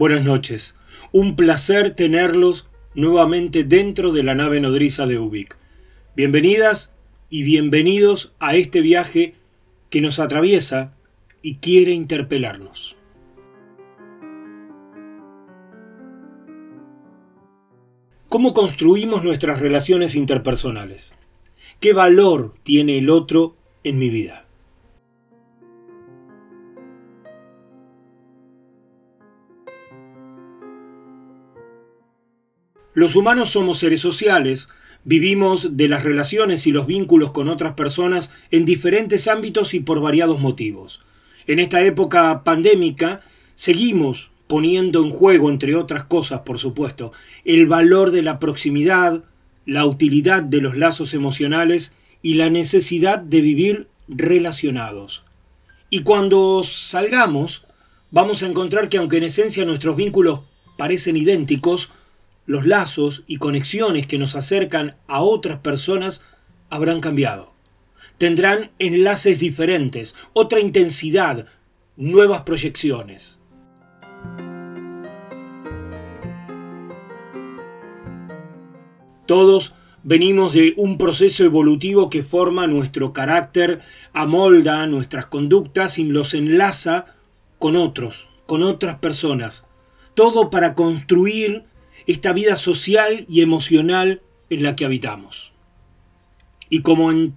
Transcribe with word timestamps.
Buenas 0.00 0.24
noches. 0.24 0.78
Un 1.12 1.36
placer 1.36 1.94
tenerlos 1.94 2.70
nuevamente 2.94 3.64
dentro 3.64 4.12
de 4.12 4.22
la 4.22 4.34
nave 4.34 4.58
nodriza 4.58 5.06
de 5.06 5.18
Ubik. 5.18 5.58
Bienvenidas 6.16 6.94
y 7.28 7.42
bienvenidos 7.42 8.32
a 8.38 8.56
este 8.56 8.80
viaje 8.80 9.34
que 9.90 10.00
nos 10.00 10.18
atraviesa 10.18 10.94
y 11.42 11.56
quiere 11.56 11.92
interpelarnos. 11.92 12.96
¿Cómo 18.30 18.54
construimos 18.54 19.22
nuestras 19.22 19.60
relaciones 19.60 20.14
interpersonales? 20.14 21.12
¿Qué 21.78 21.92
valor 21.92 22.54
tiene 22.62 22.96
el 22.96 23.10
otro 23.10 23.54
en 23.84 23.98
mi 23.98 24.08
vida? 24.08 24.46
Los 33.00 33.16
humanos 33.16 33.52
somos 33.52 33.78
seres 33.78 34.02
sociales, 34.02 34.68
vivimos 35.04 35.78
de 35.78 35.88
las 35.88 36.04
relaciones 36.04 36.66
y 36.66 36.70
los 36.70 36.86
vínculos 36.86 37.32
con 37.32 37.48
otras 37.48 37.72
personas 37.72 38.30
en 38.50 38.66
diferentes 38.66 39.26
ámbitos 39.26 39.72
y 39.72 39.80
por 39.80 40.02
variados 40.02 40.38
motivos. 40.38 41.00
En 41.46 41.60
esta 41.60 41.80
época 41.80 42.44
pandémica 42.44 43.22
seguimos 43.54 44.32
poniendo 44.48 45.02
en 45.02 45.08
juego, 45.08 45.48
entre 45.48 45.76
otras 45.76 46.04
cosas, 46.04 46.40
por 46.40 46.58
supuesto, 46.58 47.12
el 47.46 47.66
valor 47.66 48.10
de 48.10 48.20
la 48.20 48.38
proximidad, 48.38 49.24
la 49.64 49.86
utilidad 49.86 50.42
de 50.42 50.60
los 50.60 50.76
lazos 50.76 51.14
emocionales 51.14 51.94
y 52.20 52.34
la 52.34 52.50
necesidad 52.50 53.18
de 53.18 53.40
vivir 53.40 53.88
relacionados. 54.08 55.22
Y 55.88 56.02
cuando 56.02 56.62
salgamos, 56.64 57.64
vamos 58.10 58.42
a 58.42 58.46
encontrar 58.46 58.90
que 58.90 58.98
aunque 58.98 59.16
en 59.16 59.24
esencia 59.24 59.64
nuestros 59.64 59.96
vínculos 59.96 60.40
parecen 60.76 61.16
idénticos, 61.16 61.88
los 62.50 62.66
lazos 62.66 63.22
y 63.28 63.36
conexiones 63.36 64.08
que 64.08 64.18
nos 64.18 64.34
acercan 64.34 64.96
a 65.06 65.22
otras 65.22 65.60
personas 65.60 66.24
habrán 66.68 67.00
cambiado. 67.00 67.52
Tendrán 68.18 68.72
enlaces 68.80 69.38
diferentes, 69.38 70.16
otra 70.32 70.58
intensidad, 70.58 71.46
nuevas 71.96 72.40
proyecciones. 72.40 73.38
Todos 79.28 79.74
venimos 80.02 80.52
de 80.52 80.74
un 80.76 80.98
proceso 80.98 81.44
evolutivo 81.44 82.10
que 82.10 82.24
forma 82.24 82.66
nuestro 82.66 83.12
carácter, 83.12 83.80
amolda 84.12 84.88
nuestras 84.88 85.26
conductas 85.26 86.00
y 86.00 86.04
los 86.06 86.34
enlaza 86.34 87.14
con 87.60 87.76
otros, 87.76 88.28
con 88.46 88.64
otras 88.64 88.98
personas. 88.98 89.66
Todo 90.16 90.50
para 90.50 90.74
construir 90.74 91.69
esta 92.10 92.32
vida 92.32 92.56
social 92.56 93.24
y 93.28 93.42
emocional 93.42 94.22
en 94.48 94.62
la 94.62 94.74
que 94.74 94.84
habitamos. 94.84 95.52
Y 96.68 96.82
como 96.82 97.10
en 97.10 97.34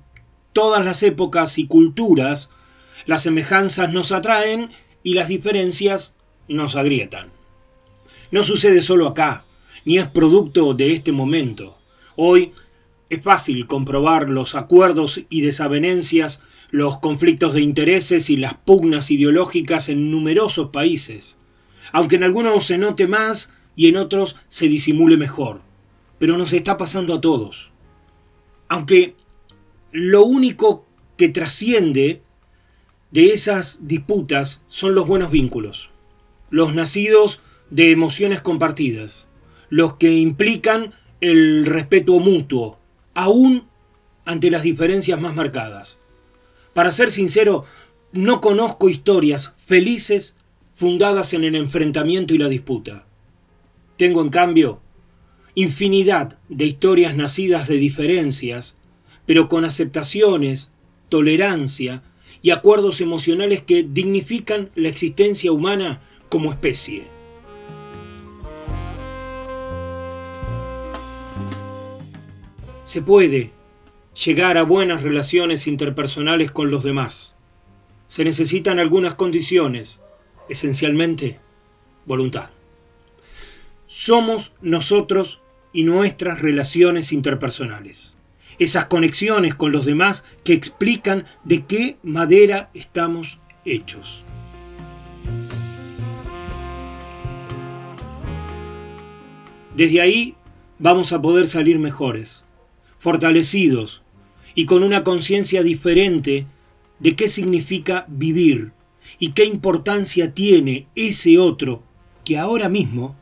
todas 0.52 0.84
las 0.84 1.04
épocas 1.04 1.58
y 1.58 1.68
culturas, 1.68 2.50
las 3.06 3.24
semejanzas 3.24 3.92
nos 3.92 4.12
atraen 4.12 4.70
y 5.04 5.14
las 5.14 5.28
diferencias 5.28 6.16
nos 6.48 6.76
agrietan. 6.76 7.30
No 8.32 8.44
sucede 8.44 8.82
solo 8.82 9.08
acá, 9.08 9.44
ni 9.86 9.98
es 9.98 10.08
producto 10.08 10.74
de 10.74 10.94
este 10.94 11.12
momento. 11.12 11.78
Hoy 12.16 12.52
es 13.10 13.22
fácil 13.22 13.68
comprobar 13.68 14.30
los 14.30 14.56
acuerdos 14.56 15.22
y 15.30 15.42
desavenencias, 15.42 16.42
los 16.72 16.98
conflictos 17.00 17.54
de 17.54 17.62
intereses 17.62 18.30
y 18.30 18.38
las 18.38 18.56
pugnas 18.56 19.12
ideológicas 19.12 19.90
en 19.90 20.10
numerosos 20.10 20.70
países. 20.70 21.38
Aunque 21.92 22.16
en 22.16 22.24
algunos 22.24 22.66
se 22.66 22.80
note 22.80 23.06
más 23.06 23.52
y 23.76 23.88
en 23.88 23.98
otros 23.98 24.38
se 24.48 24.68
disimule 24.68 25.18
mejor. 25.18 25.62
Pero 26.20 26.38
nos 26.38 26.54
está 26.54 26.78
pasando 26.78 27.16
a 27.16 27.22
todos. 27.22 27.72
Aunque 28.68 29.16
lo 29.92 30.24
único 30.24 30.86
que 31.18 31.30
trasciende 31.30 32.22
de 33.12 33.30
esas 33.32 33.88
disputas 33.88 34.64
son 34.68 34.96
los 34.96 35.06
buenos 35.06 35.30
vínculos, 35.30 35.92
los 36.50 36.74
nacidos 36.74 37.42
de 37.70 37.92
emociones 37.92 38.42
compartidas, 38.42 39.28
los 39.70 39.96
que 39.96 40.18
implican 40.18 40.94
el 41.22 41.66
respeto 41.66 42.20
mutuo, 42.20 42.80
aún 43.14 43.68
ante 44.26 44.50
las 44.50 44.64
diferencias 44.64 45.20
más 45.20 45.36
marcadas. 45.36 46.00
Para 46.74 46.92
ser 46.92 47.12
sincero, 47.12 47.66
no 48.12 48.42
conozco 48.42 48.90
historias 48.90 49.54
felices 49.58 50.38
fundadas 50.74 51.34
en 51.34 51.44
el 51.44 51.56
enfrentamiento 51.56 52.34
y 52.34 52.40
la 52.40 52.50
disputa. 52.50 53.06
Tengo, 54.04 54.22
en 54.22 54.32
cambio, 54.32 54.82
infinidad 55.56 56.38
de 56.50 56.66
historias 56.66 57.16
nacidas 57.16 57.70
de 57.70 57.78
diferencias, 57.78 58.76
pero 59.26 59.48
con 59.48 59.64
aceptaciones, 59.64 60.72
tolerancia 61.08 62.04
y 62.42 62.50
acuerdos 62.50 63.00
emocionales 63.00 63.64
que 63.64 63.84
dignifican 63.90 64.72
la 64.76 64.90
existencia 64.90 65.54
humana 65.54 66.02
como 66.28 66.52
especie. 66.52 67.08
Se 72.84 73.02
puede 73.02 73.52
llegar 74.26 74.58
a 74.58 74.64
buenas 74.64 75.02
relaciones 75.02 75.66
interpersonales 75.66 76.52
con 76.52 76.70
los 76.70 76.84
demás. 76.84 77.36
Se 78.08 78.26
necesitan 78.26 78.80
algunas 78.80 79.16
condiciones, 79.16 80.02
esencialmente 80.50 81.40
voluntad 82.06 82.50
somos 83.96 84.54
nosotros 84.60 85.44
y 85.72 85.84
nuestras 85.84 86.42
relaciones 86.42 87.14
interpersonales. 87.14 88.18
Esas 88.58 88.86
conexiones 88.86 89.54
con 89.54 89.72
los 89.72 89.86
demás 89.86 90.26
que 90.44 90.54
explican 90.54 91.26
de 91.44 91.66
qué 91.66 91.98
madera 92.02 92.72
estamos 92.74 93.40
hechos. 93.66 94.24
Desde 99.76 100.02
ahí 100.02 100.36
vamos 100.80 101.14
a 101.14 101.22
poder 101.22 101.46
salir 101.46 101.78
mejores, 101.78 102.46
fortalecidos 102.98 104.02
y 104.56 104.66
con 104.66 104.82
una 104.82 105.04
conciencia 105.04 105.62
diferente 105.62 106.48
de 106.98 107.16
qué 107.16 107.30
significa 107.30 108.08
vivir 108.08 108.72
y 109.20 109.34
qué 109.34 109.46
importancia 109.46 110.34
tiene 110.34 110.88
ese 110.96 111.38
otro 111.38 111.84
que 112.26 112.40
ahora 112.40 112.70
mismo 112.70 113.16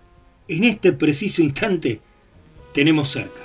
en 0.52 0.66
este 0.66 0.92
preciso 0.92 1.42
instante 1.42 2.02
tenemos 2.74 3.10
cerca. 3.10 3.42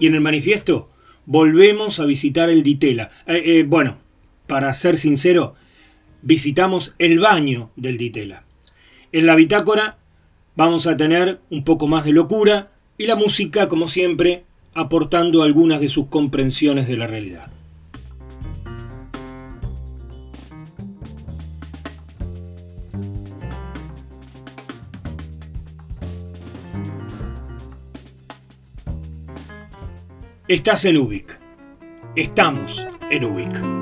Y 0.00 0.08
en 0.08 0.16
el 0.16 0.20
manifiesto 0.20 0.90
volvemos 1.24 2.00
a 2.00 2.04
visitar 2.04 2.50
el 2.50 2.64
Ditela. 2.64 3.12
Eh, 3.28 3.42
eh, 3.44 3.64
bueno, 3.64 3.98
para 4.48 4.74
ser 4.74 4.98
sincero, 4.98 5.54
visitamos 6.22 6.96
el 6.98 7.20
baño 7.20 7.70
del 7.76 7.96
Ditela. 7.96 8.44
En 9.12 9.26
la 9.26 9.36
bitácora 9.36 9.98
vamos 10.56 10.88
a 10.88 10.96
tener 10.96 11.38
un 11.48 11.62
poco 11.62 11.86
más 11.86 12.04
de 12.04 12.10
locura 12.10 12.72
y 12.98 13.06
la 13.06 13.14
música, 13.14 13.68
como 13.68 13.86
siempre, 13.86 14.42
aportando 14.74 15.42
algunas 15.42 15.80
de 15.80 15.88
sus 15.88 16.06
comprensiones 16.06 16.88
de 16.88 16.96
la 16.96 17.06
realidad. 17.06 17.50
Estás 30.48 30.84
en 30.84 30.98
Ubik. 30.98 31.40
Estamos 32.14 32.86
en 33.10 33.24
Ubik. 33.24 33.81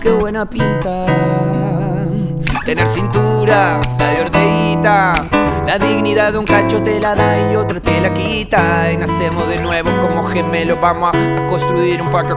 Qué 0.00 0.10
buena 0.12 0.48
pinta. 0.48 1.06
Tener 2.64 2.88
cintura, 2.88 3.80
la 3.98 4.08
de 4.08 4.20
Orteguita. 4.22 5.12
La 5.66 5.78
dignidad 5.78 6.32
de 6.32 6.38
un 6.38 6.46
cacho 6.46 6.82
te 6.82 6.98
la 6.98 7.14
da 7.14 7.52
y 7.52 7.56
otra 7.56 7.80
te 7.80 8.00
la 8.00 8.12
quita. 8.14 8.90
Y 8.92 8.96
nacemos 8.96 9.46
de 9.48 9.58
nuevo 9.58 9.90
como 10.00 10.24
gemelos. 10.24 10.80
Vamos 10.80 11.14
a, 11.14 11.46
construir 11.46 12.00
un 12.00 12.10
parque. 12.10 12.34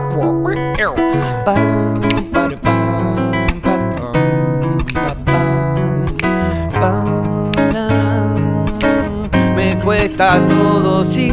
Me 9.56 9.80
cuesta 9.80 10.45
todo 10.48 11.06
cinco 11.06 11.32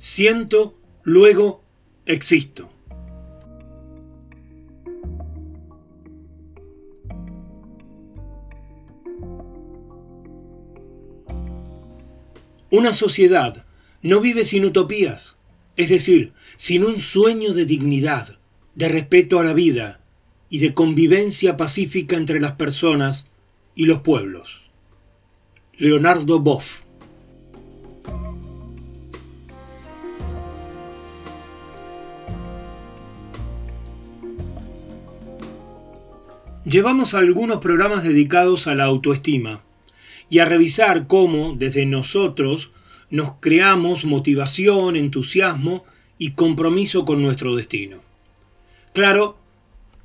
Siento, 0.00 0.74
luego 1.02 1.62
existo. 2.04 2.70
Una 12.72 12.92
sociedad 12.92 13.66
no 14.00 14.20
vive 14.20 14.44
sin 14.44 14.64
utopías, 14.64 15.38
es 15.76 15.88
decir, 15.88 16.34
sin 16.56 16.84
un 16.84 17.00
sueño 17.00 17.52
de 17.52 17.66
dignidad, 17.66 18.38
de 18.76 18.88
respeto 18.88 19.40
a 19.40 19.44
la 19.44 19.54
vida 19.54 20.04
y 20.48 20.60
de 20.60 20.72
convivencia 20.72 21.56
pacífica 21.56 22.16
entre 22.16 22.38
las 22.38 22.52
personas 22.52 23.26
y 23.74 23.86
los 23.86 24.02
pueblos. 24.02 24.60
Leonardo 25.78 26.38
Boff 26.38 26.82
Llevamos 36.64 37.14
algunos 37.14 37.58
programas 37.58 38.04
dedicados 38.04 38.68
a 38.68 38.76
la 38.76 38.84
autoestima 38.84 39.64
y 40.30 40.38
a 40.38 40.46
revisar 40.46 41.06
cómo 41.08 41.54
desde 41.58 41.84
nosotros 41.84 42.70
nos 43.10 43.34
creamos 43.40 44.04
motivación, 44.04 44.96
entusiasmo 44.96 45.84
y 46.16 46.32
compromiso 46.32 47.04
con 47.04 47.20
nuestro 47.20 47.56
destino. 47.56 48.02
Claro 48.94 49.36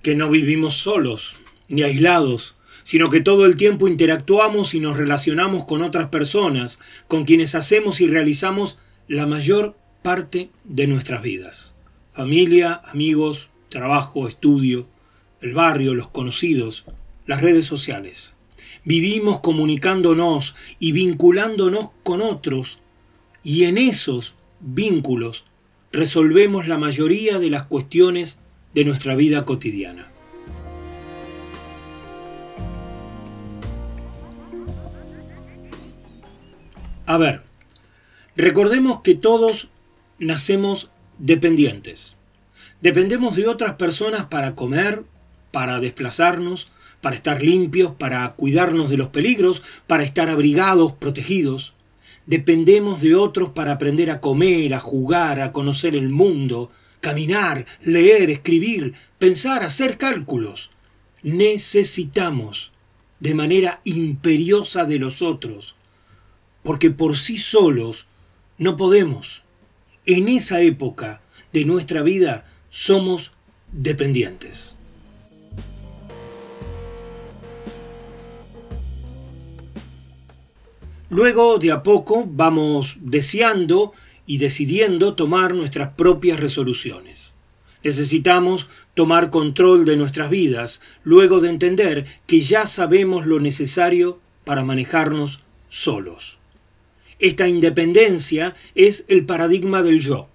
que 0.01 0.15
no 0.15 0.29
vivimos 0.29 0.75
solos 0.75 1.37
ni 1.67 1.83
aislados, 1.83 2.55
sino 2.83 3.09
que 3.09 3.21
todo 3.21 3.45
el 3.45 3.55
tiempo 3.55 3.87
interactuamos 3.87 4.73
y 4.73 4.79
nos 4.79 4.97
relacionamos 4.97 5.65
con 5.65 5.81
otras 5.81 6.09
personas, 6.09 6.79
con 7.07 7.25
quienes 7.25 7.55
hacemos 7.55 8.01
y 8.01 8.07
realizamos 8.07 8.79
la 9.07 9.25
mayor 9.25 9.75
parte 10.03 10.49
de 10.63 10.87
nuestras 10.87 11.21
vidas. 11.21 11.73
Familia, 12.13 12.81
amigos, 12.85 13.49
trabajo, 13.69 14.27
estudio, 14.27 14.87
el 15.41 15.53
barrio, 15.53 15.93
los 15.95 16.09
conocidos, 16.09 16.85
las 17.25 17.41
redes 17.41 17.65
sociales. 17.65 18.34
Vivimos 18.85 19.39
comunicándonos 19.39 20.55
y 20.79 20.91
vinculándonos 20.91 21.89
con 22.03 22.21
otros 22.21 22.79
y 23.43 23.63
en 23.63 23.79
esos 23.79 24.35
vínculos 24.59 25.43
resolvemos 25.91 26.67
la 26.67 26.77
mayoría 26.77 27.39
de 27.39 27.49
las 27.49 27.65
cuestiones 27.65 28.37
de 28.75 28.85
nuestra 28.85 29.15
vida 29.15 29.43
cotidiana. 29.43 30.11
A 37.07 37.17
ver, 37.17 37.41
recordemos 38.35 39.01
que 39.01 39.15
todos 39.15 39.69
nacemos 40.19 40.91
dependientes. 41.17 42.15
Dependemos 42.81 43.35
de 43.35 43.47
otras 43.47 43.75
personas 43.75 44.25
para 44.25 44.53
comer, 44.53 45.03
para 45.51 45.79
desplazarnos, 45.79 46.71
para 47.05 47.17
estar 47.17 47.43
limpios, 47.43 47.91
para 47.91 48.33
cuidarnos 48.33 48.89
de 48.89 48.97
los 48.97 49.09
peligros, 49.09 49.61
para 49.85 50.03
estar 50.03 50.27
abrigados, 50.27 50.93
protegidos. 50.93 51.75
Dependemos 52.25 52.99
de 52.99 53.13
otros 53.13 53.51
para 53.51 53.73
aprender 53.73 54.09
a 54.09 54.19
comer, 54.19 54.73
a 54.73 54.79
jugar, 54.79 55.39
a 55.39 55.51
conocer 55.51 55.95
el 55.95 56.09
mundo, 56.09 56.71
caminar, 57.01 57.67
leer, 57.83 58.31
escribir, 58.31 58.95
pensar, 59.19 59.61
hacer 59.61 59.99
cálculos. 59.99 60.71
Necesitamos 61.21 62.71
de 63.19 63.35
manera 63.35 63.81
imperiosa 63.83 64.85
de 64.85 64.97
los 64.97 65.21
otros, 65.21 65.75
porque 66.63 66.89
por 66.89 67.17
sí 67.17 67.37
solos 67.37 68.07
no 68.57 68.77
podemos. 68.77 69.43
En 70.07 70.27
esa 70.27 70.59
época 70.61 71.21
de 71.53 71.65
nuestra 71.65 72.01
vida 72.01 72.51
somos 72.71 73.33
dependientes. 73.71 74.74
Luego, 81.09 81.59
de 81.59 81.71
a 81.71 81.83
poco, 81.83 82.25
vamos 82.27 82.97
deseando 83.01 83.93
y 84.25 84.39
decidiendo 84.39 85.13
tomar 85.13 85.53
nuestras 85.53 85.93
propias 85.93 86.39
resoluciones. 86.39 87.33
Necesitamos 87.83 88.67
tomar 88.95 89.29
control 89.29 89.85
de 89.85 89.97
nuestras 89.97 90.31
vidas 90.31 90.81
luego 91.03 91.41
de 91.41 91.49
entender 91.49 92.07
que 92.25 92.41
ya 92.41 92.65
sabemos 92.65 93.27
lo 93.27 93.39
necesario 93.39 94.19
para 94.43 94.63
manejarnos 94.63 95.41
solos. 95.69 96.39
Esta 97.19 97.47
independencia 97.47 98.55
es 98.73 99.05
el 99.07 99.25
paradigma 99.25 99.83
del 99.83 99.99
yo. 99.99 100.27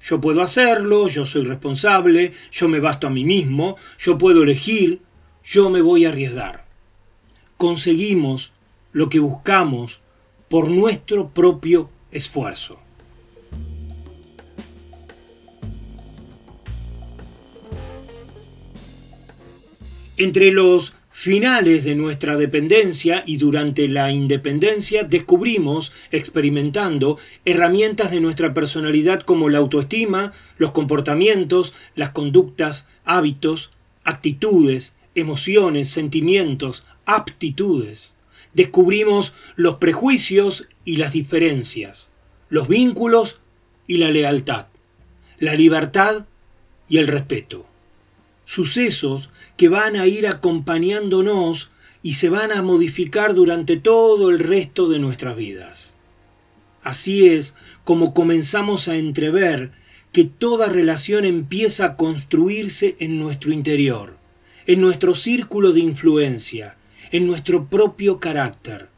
Yo 0.00 0.20
puedo 0.20 0.42
hacerlo, 0.42 1.08
yo 1.08 1.26
soy 1.26 1.42
responsable, 1.42 2.32
yo 2.52 2.68
me 2.68 2.78
basto 2.78 3.08
a 3.08 3.10
mí 3.10 3.24
mismo, 3.24 3.76
yo 3.98 4.18
puedo 4.18 4.44
elegir, 4.44 5.00
yo 5.44 5.70
me 5.70 5.80
voy 5.80 6.04
a 6.04 6.10
arriesgar. 6.10 6.66
Conseguimos 7.56 8.52
lo 8.92 9.08
que 9.08 9.18
buscamos 9.18 10.01
por 10.52 10.68
nuestro 10.68 11.30
propio 11.30 11.88
esfuerzo. 12.10 12.78
Entre 20.18 20.52
los 20.52 20.92
finales 21.10 21.84
de 21.84 21.94
nuestra 21.94 22.36
dependencia 22.36 23.24
y 23.26 23.38
durante 23.38 23.88
la 23.88 24.12
independencia 24.12 25.04
descubrimos, 25.04 25.94
experimentando, 26.10 27.18
herramientas 27.46 28.10
de 28.10 28.20
nuestra 28.20 28.52
personalidad 28.52 29.22
como 29.22 29.48
la 29.48 29.56
autoestima, 29.56 30.34
los 30.58 30.72
comportamientos, 30.72 31.72
las 31.94 32.10
conductas, 32.10 32.86
hábitos, 33.06 33.72
actitudes, 34.04 34.96
emociones, 35.14 35.88
sentimientos, 35.88 36.84
aptitudes. 37.06 38.12
Descubrimos 38.54 39.34
los 39.56 39.76
prejuicios 39.76 40.68
y 40.84 40.96
las 40.96 41.12
diferencias, 41.12 42.10
los 42.48 42.68
vínculos 42.68 43.40
y 43.86 43.98
la 43.98 44.10
lealtad, 44.10 44.66
la 45.38 45.54
libertad 45.54 46.26
y 46.88 46.98
el 46.98 47.08
respeto 47.08 47.66
sucesos 48.44 49.30
que 49.56 49.68
van 49.68 49.96
a 49.96 50.06
ir 50.06 50.26
acompañándonos 50.26 51.70
y 52.02 52.14
se 52.14 52.28
van 52.28 52.52
a 52.52 52.62
modificar 52.62 53.34
durante 53.34 53.76
todo 53.76 54.30
el 54.30 54.38
resto 54.38 54.88
de 54.88 54.98
nuestras 54.98 55.36
vidas. 55.36 55.94
Así 56.82 57.28
es 57.28 57.54
como 57.84 58.12
comenzamos 58.12 58.88
a 58.88 58.96
entrever 58.96 59.72
que 60.10 60.24
toda 60.24 60.68
relación 60.68 61.24
empieza 61.24 61.84
a 61.86 61.96
construirse 61.96 62.96
en 62.98 63.18
nuestro 63.18 63.52
interior, 63.52 64.18
en 64.66 64.80
nuestro 64.80 65.14
círculo 65.14 65.72
de 65.72 65.80
influencia, 65.80 66.76
en 67.12 67.26
nuestro 67.26 67.68
propio 67.68 68.18
carácter. 68.18 68.88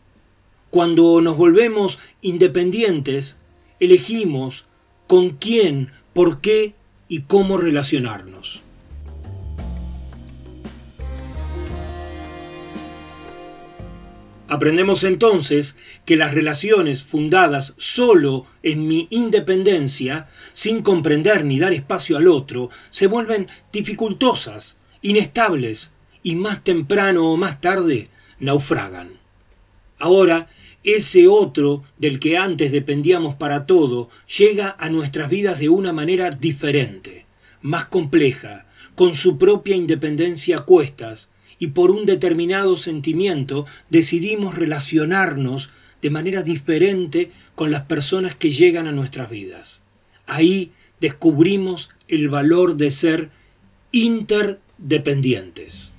Cuando 0.70 1.20
nos 1.20 1.36
volvemos 1.36 1.98
independientes, 2.22 3.38
elegimos 3.80 4.64
con 5.06 5.30
quién, 5.30 5.92
por 6.14 6.40
qué 6.40 6.74
y 7.08 7.22
cómo 7.22 7.58
relacionarnos. 7.58 8.62
Aprendemos 14.46 15.04
entonces 15.04 15.74
que 16.04 16.16
las 16.16 16.34
relaciones 16.34 17.02
fundadas 17.02 17.74
solo 17.78 18.46
en 18.62 18.86
mi 18.86 19.08
independencia, 19.10 20.28
sin 20.52 20.82
comprender 20.82 21.44
ni 21.44 21.58
dar 21.58 21.72
espacio 21.72 22.18
al 22.18 22.28
otro, 22.28 22.68
se 22.90 23.06
vuelven 23.06 23.48
dificultosas, 23.72 24.78
inestables 25.02 25.93
y 26.24 26.34
más 26.34 26.64
temprano 26.64 27.30
o 27.30 27.36
más 27.36 27.60
tarde 27.60 28.08
naufragan. 28.40 29.10
Ahora, 30.00 30.48
ese 30.82 31.28
otro 31.28 31.84
del 31.98 32.18
que 32.18 32.36
antes 32.36 32.72
dependíamos 32.72 33.36
para 33.36 33.66
todo 33.66 34.08
llega 34.36 34.74
a 34.80 34.90
nuestras 34.90 35.30
vidas 35.30 35.60
de 35.60 35.68
una 35.68 35.92
manera 35.92 36.32
diferente, 36.32 37.26
más 37.62 37.84
compleja, 37.84 38.66
con 38.96 39.14
su 39.14 39.38
propia 39.38 39.76
independencia 39.76 40.58
a 40.58 40.64
cuestas, 40.64 41.30
y 41.58 41.68
por 41.68 41.92
un 41.92 42.04
determinado 42.04 42.76
sentimiento 42.76 43.64
decidimos 43.88 44.56
relacionarnos 44.56 45.70
de 46.02 46.10
manera 46.10 46.42
diferente 46.42 47.30
con 47.54 47.70
las 47.70 47.84
personas 47.84 48.34
que 48.34 48.50
llegan 48.50 48.86
a 48.86 48.92
nuestras 48.92 49.30
vidas. 49.30 49.82
Ahí 50.26 50.72
descubrimos 51.00 51.90
el 52.08 52.28
valor 52.28 52.76
de 52.76 52.90
ser 52.90 53.30
interdependientes. 53.92 55.93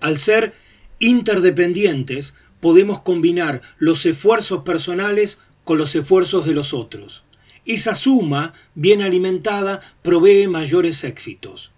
Al 0.00 0.18
ser 0.18 0.54
interdependientes, 0.98 2.34
podemos 2.60 3.02
combinar 3.02 3.62
los 3.78 4.06
esfuerzos 4.06 4.62
personales 4.62 5.40
con 5.64 5.78
los 5.78 5.94
esfuerzos 5.94 6.46
de 6.46 6.54
los 6.54 6.74
otros. 6.74 7.24
Esa 7.66 7.94
suma, 7.94 8.54
bien 8.74 9.02
alimentada, 9.02 9.80
provee 10.02 10.48
mayores 10.48 11.04
éxitos. 11.04 11.72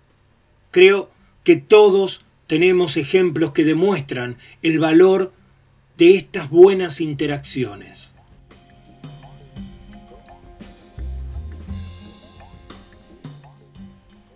Creo 0.70 1.10
que 1.42 1.56
todos 1.56 2.22
tenemos 2.46 2.96
ejemplos 2.96 3.52
que 3.52 3.64
demuestran 3.64 4.38
el 4.62 4.78
valor 4.78 5.32
de 5.96 6.16
estas 6.16 6.48
buenas 6.48 7.00
interacciones. 7.00 8.09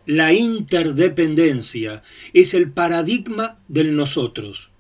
La 0.07 0.35
interdependencia 0.35 2.03
es 2.35 2.53
el 2.53 2.71
paradigma 2.71 3.59
del 3.69 3.97
nosotros. 3.97 4.71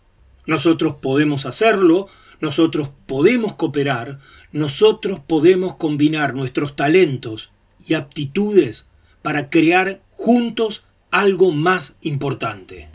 Nosotros 0.45 0.97
podemos 1.00 1.47
hacerlo, 1.47 2.09
nosotros 2.40 2.90
podemos 3.07 3.54
cooperar, 3.54 4.19
nosotros 4.52 5.21
podemos 5.26 5.76
combinar 5.76 6.35
nuestros 6.35 6.76
talentos 6.76 7.52
y 7.88 7.95
aptitudes 7.95 8.87
para 9.23 9.49
crear 9.49 10.02
juntos 10.11 10.85
algo 11.11 11.52
más 11.52 11.97
importante. 12.02 12.90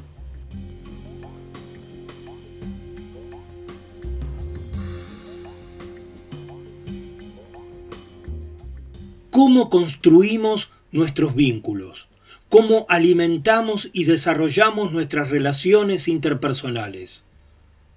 ¿Cómo 9.32 9.72
construimos 9.72 10.70
nuestros 10.92 11.34
vínculos? 11.34 12.09
¿Cómo 12.50 12.88
alimentamos 12.90 13.92
y 13.94 14.06
desarrollamos 14.06 14.92
nuestras 14.92 15.30
relaciones 15.30 16.08
interpersonales? 16.08 17.24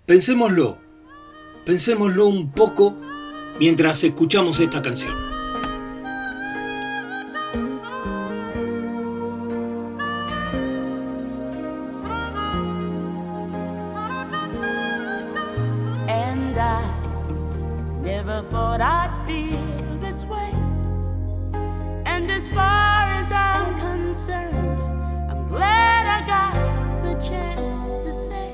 Pensémoslo, 0.05 0.77
pensémoslo 1.65 2.27
un 2.27 2.53
poco 2.53 2.95
mientras 3.59 4.05
escuchamos 4.05 4.61
esta 4.61 4.83
canción. 4.83 5.15
Never 18.03 18.43
thought 18.51 18.81
I'd 18.81 19.27
feel 19.27 19.99
this 20.01 20.25
way. 20.27 20.53
And 22.05 22.31
I'm 22.31 22.92
concerned, 24.13 24.79
I'm 25.31 25.49
glad 25.49 26.05
I 26.07 26.21
got 26.27 26.55
the 27.03 27.15
chance 27.15 28.05
to 28.05 28.13
say 28.13 28.53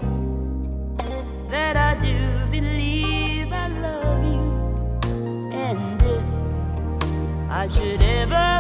that 1.50 1.77
I 1.77 1.99
do 2.00 2.47
believe 2.49 3.53
I 3.53 3.67
love 3.67 4.23
you. 4.23 4.47
And 5.53 6.00
if 6.00 7.50
I 7.50 7.67
should 7.67 8.00
ever 8.05 8.58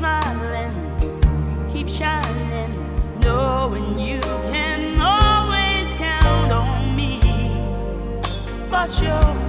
smiling, 0.00 0.72
keep 1.70 1.86
shining, 1.86 2.72
knowing 3.20 3.98
you 3.98 4.18
can 4.50 4.98
always 4.98 5.92
count 5.92 6.52
on 6.52 6.96
me 6.96 7.20
for 8.70 8.88
sure. 8.88 9.39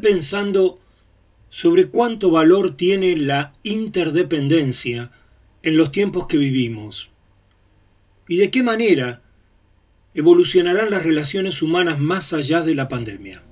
Pensando 0.00 0.80
sobre 1.48 1.88
cuánto 1.88 2.30
valor 2.30 2.76
tiene 2.76 3.16
la 3.16 3.52
interdependencia 3.62 5.10
en 5.62 5.76
los 5.76 5.92
tiempos 5.92 6.26
que 6.26 6.38
vivimos 6.38 7.10
y 8.28 8.36
de 8.36 8.50
qué 8.50 8.62
manera 8.62 9.22
evolucionarán 10.14 10.90
las 10.90 11.04
relaciones 11.04 11.62
humanas 11.62 11.98
más 11.98 12.32
allá 12.32 12.62
de 12.62 12.74
la 12.74 12.88
pandemia. 12.88 13.42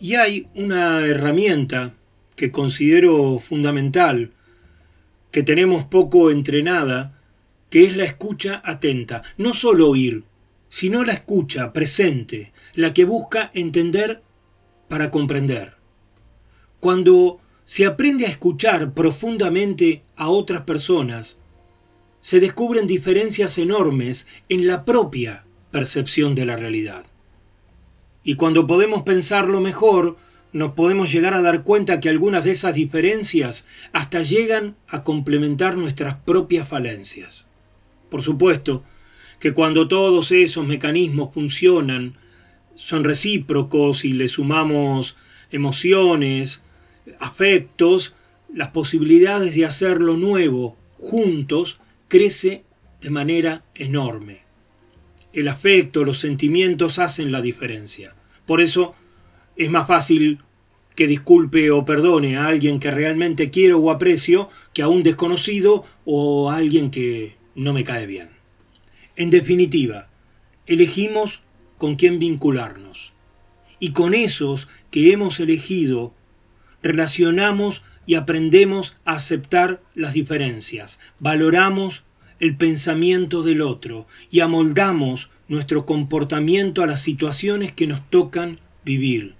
Y 0.00 0.16
hay 0.16 0.48
una 0.54 1.06
herramienta 1.06 1.94
que 2.34 2.50
considero 2.50 3.38
fundamental, 3.38 4.32
que 5.30 5.42
tenemos 5.42 5.84
poco 5.84 6.30
entrenada, 6.30 7.20
que 7.70 7.84
es 7.84 7.96
la 7.96 8.04
escucha 8.04 8.60
atenta. 8.64 9.22
No 9.36 9.54
solo 9.54 9.88
oír, 9.88 10.24
sino 10.72 11.04
la 11.04 11.12
escucha 11.12 11.70
presente, 11.74 12.50
la 12.72 12.94
que 12.94 13.04
busca 13.04 13.50
entender 13.52 14.22
para 14.88 15.10
comprender. 15.10 15.74
Cuando 16.80 17.40
se 17.62 17.84
aprende 17.84 18.24
a 18.24 18.30
escuchar 18.30 18.94
profundamente 18.94 20.02
a 20.16 20.30
otras 20.30 20.62
personas, 20.62 21.40
se 22.20 22.40
descubren 22.40 22.86
diferencias 22.86 23.58
enormes 23.58 24.26
en 24.48 24.66
la 24.66 24.86
propia 24.86 25.44
percepción 25.70 26.34
de 26.34 26.46
la 26.46 26.56
realidad. 26.56 27.04
Y 28.24 28.36
cuando 28.36 28.66
podemos 28.66 29.02
pensarlo 29.02 29.60
mejor, 29.60 30.16
nos 30.54 30.72
podemos 30.72 31.12
llegar 31.12 31.34
a 31.34 31.42
dar 31.42 31.64
cuenta 31.64 32.00
que 32.00 32.08
algunas 32.08 32.44
de 32.44 32.52
esas 32.52 32.72
diferencias 32.72 33.66
hasta 33.92 34.22
llegan 34.22 34.74
a 34.88 35.04
complementar 35.04 35.76
nuestras 35.76 36.14
propias 36.14 36.66
falencias. 36.66 37.46
Por 38.08 38.22
supuesto 38.22 38.84
que 39.42 39.54
cuando 39.54 39.88
todos 39.88 40.30
esos 40.30 40.64
mecanismos 40.64 41.34
funcionan, 41.34 42.16
son 42.76 43.02
recíprocos 43.02 44.04
y 44.04 44.12
le 44.12 44.28
sumamos 44.28 45.16
emociones, 45.50 46.62
afectos, 47.18 48.14
las 48.54 48.68
posibilidades 48.68 49.56
de 49.56 49.66
hacerlo 49.66 50.16
nuevo 50.16 50.76
juntos 50.96 51.80
crece 52.06 52.62
de 53.00 53.10
manera 53.10 53.64
enorme. 53.74 54.44
El 55.32 55.48
afecto, 55.48 56.04
los 56.04 56.20
sentimientos 56.20 57.00
hacen 57.00 57.32
la 57.32 57.42
diferencia. 57.42 58.14
Por 58.46 58.60
eso 58.60 58.94
es 59.56 59.68
más 59.70 59.88
fácil 59.88 60.38
que 60.94 61.08
disculpe 61.08 61.72
o 61.72 61.84
perdone 61.84 62.36
a 62.36 62.46
alguien 62.46 62.78
que 62.78 62.92
realmente 62.92 63.50
quiero 63.50 63.80
o 63.80 63.90
aprecio 63.90 64.48
que 64.72 64.82
a 64.82 64.88
un 64.88 65.02
desconocido 65.02 65.84
o 66.04 66.48
a 66.48 66.58
alguien 66.58 66.92
que 66.92 67.34
no 67.56 67.72
me 67.72 67.82
cae 67.82 68.06
bien. 68.06 68.41
En 69.16 69.30
definitiva, 69.30 70.08
elegimos 70.66 71.42
con 71.78 71.96
quién 71.96 72.18
vincularnos. 72.18 73.12
Y 73.78 73.92
con 73.92 74.14
esos 74.14 74.68
que 74.90 75.12
hemos 75.12 75.40
elegido, 75.40 76.14
relacionamos 76.82 77.82
y 78.06 78.14
aprendemos 78.14 78.96
a 79.04 79.14
aceptar 79.14 79.82
las 79.94 80.12
diferencias, 80.12 80.98
valoramos 81.18 82.04
el 82.40 82.56
pensamiento 82.56 83.42
del 83.42 83.60
otro 83.60 84.06
y 84.30 84.40
amoldamos 84.40 85.30
nuestro 85.46 85.86
comportamiento 85.86 86.82
a 86.82 86.86
las 86.86 87.00
situaciones 87.00 87.72
que 87.72 87.86
nos 87.86 88.08
tocan 88.10 88.58
vivir. 88.84 89.34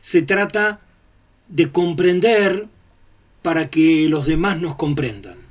Se 0.00 0.22
trata 0.22 0.80
de 1.48 1.70
comprender 1.70 2.66
para 3.42 3.68
que 3.68 4.08
los 4.08 4.26
demás 4.26 4.60
nos 4.60 4.76
comprendan. 4.76 5.41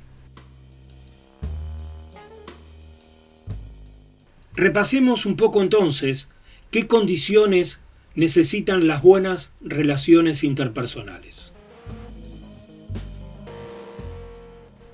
Repasemos 4.54 5.24
un 5.24 5.36
poco 5.36 5.62
entonces 5.62 6.30
qué 6.70 6.86
condiciones 6.86 7.80
necesitan 8.14 8.86
las 8.86 9.02
buenas 9.02 9.52
relaciones 9.60 10.44
interpersonales. 10.44 11.52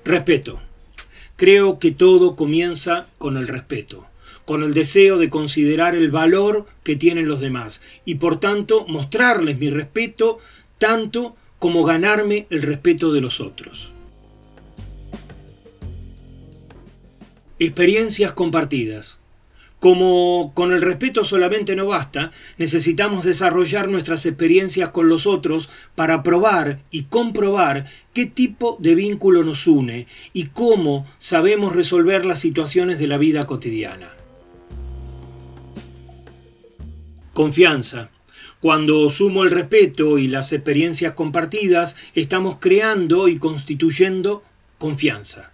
Respeto. 0.05 0.61
Creo 1.35 1.79
que 1.79 1.91
todo 1.91 2.35
comienza 2.35 3.07
con 3.17 3.37
el 3.37 3.47
respeto, 3.47 4.05
con 4.45 4.63
el 4.63 4.73
deseo 4.73 5.17
de 5.17 5.29
considerar 5.29 5.95
el 5.95 6.09
valor 6.09 6.65
que 6.83 6.95
tienen 6.95 7.27
los 7.27 7.39
demás 7.39 7.81
y 8.05 8.15
por 8.15 8.39
tanto 8.39 8.85
mostrarles 8.87 9.57
mi 9.57 9.69
respeto 9.69 10.39
tanto 10.77 11.35
como 11.59 11.83
ganarme 11.83 12.47
el 12.49 12.61
respeto 12.61 13.11
de 13.11 13.21
los 13.21 13.41
otros. 13.41 13.91
Experiencias 17.59 18.31
compartidas. 18.31 19.18
Como 19.79 20.51
con 20.55 20.73
el 20.73 20.81
respeto 20.81 21.23
solamente 21.23 21.75
no 21.75 21.87
basta, 21.87 22.31
necesitamos 22.57 23.23
desarrollar 23.23 23.87
nuestras 23.87 24.25
experiencias 24.25 24.89
con 24.89 25.07
los 25.07 25.25
otros 25.25 25.69
para 25.95 26.21
probar 26.21 26.81
y 26.91 27.03
comprobar 27.03 27.85
qué 28.13 28.25
tipo 28.25 28.75
de 28.81 28.95
vínculo 28.95 29.43
nos 29.43 29.67
une 29.67 30.07
y 30.33 30.47
cómo 30.47 31.07
sabemos 31.17 31.73
resolver 31.73 32.25
las 32.25 32.41
situaciones 32.41 32.99
de 32.99 33.07
la 33.07 33.17
vida 33.17 33.47
cotidiana. 33.47 34.13
Confianza. 37.33 38.11
Cuando 38.59 39.09
sumo 39.09 39.43
el 39.43 39.51
respeto 39.51 40.17
y 40.17 40.27
las 40.27 40.51
experiencias 40.51 41.13
compartidas, 41.13 41.95
estamos 42.15 42.57
creando 42.59 43.29
y 43.29 43.37
constituyendo 43.37 44.43
confianza. 44.77 45.53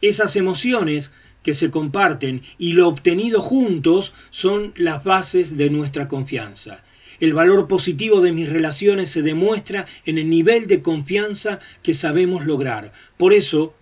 Esas 0.00 0.36
emociones 0.36 1.12
que 1.44 1.54
se 1.54 1.70
comparten 1.70 2.42
y 2.58 2.72
lo 2.72 2.88
obtenido 2.88 3.40
juntos 3.40 4.14
son 4.30 4.72
las 4.76 5.04
bases 5.04 5.56
de 5.56 5.70
nuestra 5.70 6.08
confianza. 6.08 6.82
El 7.20 7.34
valor 7.34 7.68
positivo 7.68 8.20
de 8.20 8.32
mis 8.32 8.48
relaciones 8.48 9.10
se 9.10 9.22
demuestra 9.22 9.86
en 10.04 10.18
el 10.18 10.28
nivel 10.28 10.66
de 10.66 10.82
confianza 10.82 11.60
que 11.82 11.94
sabemos 11.94 12.44
lograr. 12.44 12.92
Por 13.16 13.32
eso, 13.32 13.74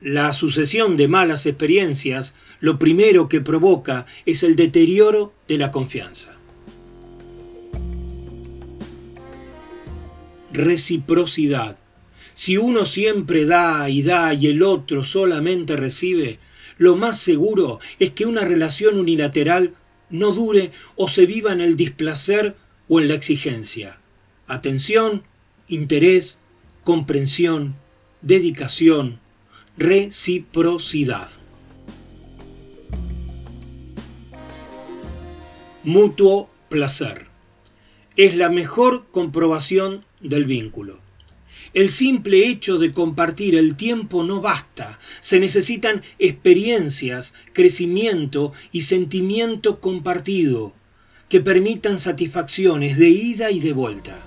la 0.00 0.32
sucesión 0.32 0.96
de 0.96 1.06
malas 1.06 1.46
experiencias 1.46 2.34
lo 2.60 2.78
primero 2.78 3.28
que 3.28 3.40
provoca 3.40 4.06
es 4.24 4.42
el 4.42 4.56
deterioro 4.56 5.32
de 5.46 5.58
la 5.58 5.70
confianza. 5.70 6.36
Reciprocidad. 10.52 11.78
Si 12.34 12.56
uno 12.56 12.86
siempre 12.86 13.44
da 13.44 13.88
y 13.88 14.02
da 14.02 14.34
y 14.34 14.48
el 14.48 14.62
otro 14.62 15.04
solamente 15.04 15.76
recibe, 15.76 16.38
lo 16.78 16.96
más 16.96 17.18
seguro 17.18 17.80
es 17.98 18.10
que 18.10 18.26
una 18.26 18.44
relación 18.44 18.98
unilateral 18.98 19.74
no 20.10 20.32
dure 20.32 20.72
o 20.94 21.08
se 21.08 21.26
viva 21.26 21.52
en 21.52 21.60
el 21.60 21.76
displacer 21.76 22.56
o 22.88 23.00
en 23.00 23.08
la 23.08 23.14
exigencia. 23.14 23.98
Atención, 24.46 25.24
interés, 25.68 26.38
comprensión, 26.84 27.76
dedicación, 28.22 29.20
reciprocidad. 29.76 31.28
Mutuo 35.82 36.50
placer. 36.68 37.26
Es 38.16 38.34
la 38.34 38.48
mejor 38.48 39.06
comprobación 39.10 40.04
del 40.20 40.44
vínculo. 40.44 41.05
El 41.76 41.90
simple 41.90 42.48
hecho 42.48 42.78
de 42.78 42.94
compartir 42.94 43.54
el 43.54 43.76
tiempo 43.76 44.24
no 44.24 44.40
basta. 44.40 44.98
Se 45.20 45.38
necesitan 45.38 46.00
experiencias, 46.18 47.34
crecimiento 47.52 48.54
y 48.72 48.80
sentimiento 48.80 49.78
compartido 49.78 50.72
que 51.28 51.42
permitan 51.42 51.98
satisfacciones 51.98 52.96
de 52.96 53.10
ida 53.10 53.50
y 53.50 53.60
de 53.60 53.74
vuelta. 53.74 54.18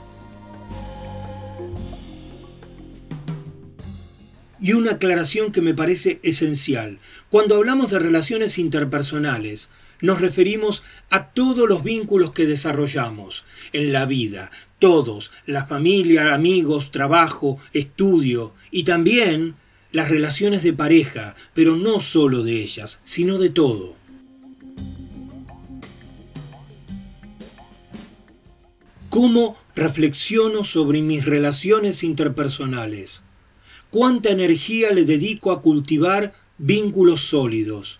Y 4.61 4.73
una 4.73 4.91
aclaración 4.91 5.51
que 5.51 5.61
me 5.61 5.73
parece 5.73 6.19
esencial. 6.21 6.99
Cuando 7.31 7.55
hablamos 7.55 7.89
de 7.89 7.97
relaciones 7.97 8.59
interpersonales, 8.59 9.69
nos 10.01 10.21
referimos 10.21 10.83
a 11.09 11.29
todos 11.29 11.67
los 11.67 11.83
vínculos 11.83 12.31
que 12.31 12.45
desarrollamos 12.45 13.45
en 13.73 13.91
la 13.91 14.05
vida, 14.05 14.51
todos, 14.79 15.31
la 15.45 15.65
familia, 15.65 16.33
amigos, 16.33 16.91
trabajo, 16.91 17.59
estudio 17.73 18.53
y 18.71 18.83
también 18.83 19.55
las 19.91 20.09
relaciones 20.09 20.63
de 20.63 20.73
pareja, 20.73 21.35
pero 21.53 21.75
no 21.75 21.99
solo 21.99 22.43
de 22.43 22.61
ellas, 22.61 23.01
sino 23.03 23.37
de 23.37 23.49
todo. 23.49 23.95
¿Cómo 29.09 29.57
reflexiono 29.75 30.63
sobre 30.63 31.01
mis 31.01 31.25
relaciones 31.25 32.03
interpersonales? 32.03 33.23
¿Cuánta 33.89 34.29
energía 34.29 34.91
le 34.91 35.03
dedico 35.03 35.51
a 35.51 35.63
cultivar 35.63 36.35
vínculos 36.59 37.21
sólidos? 37.21 37.99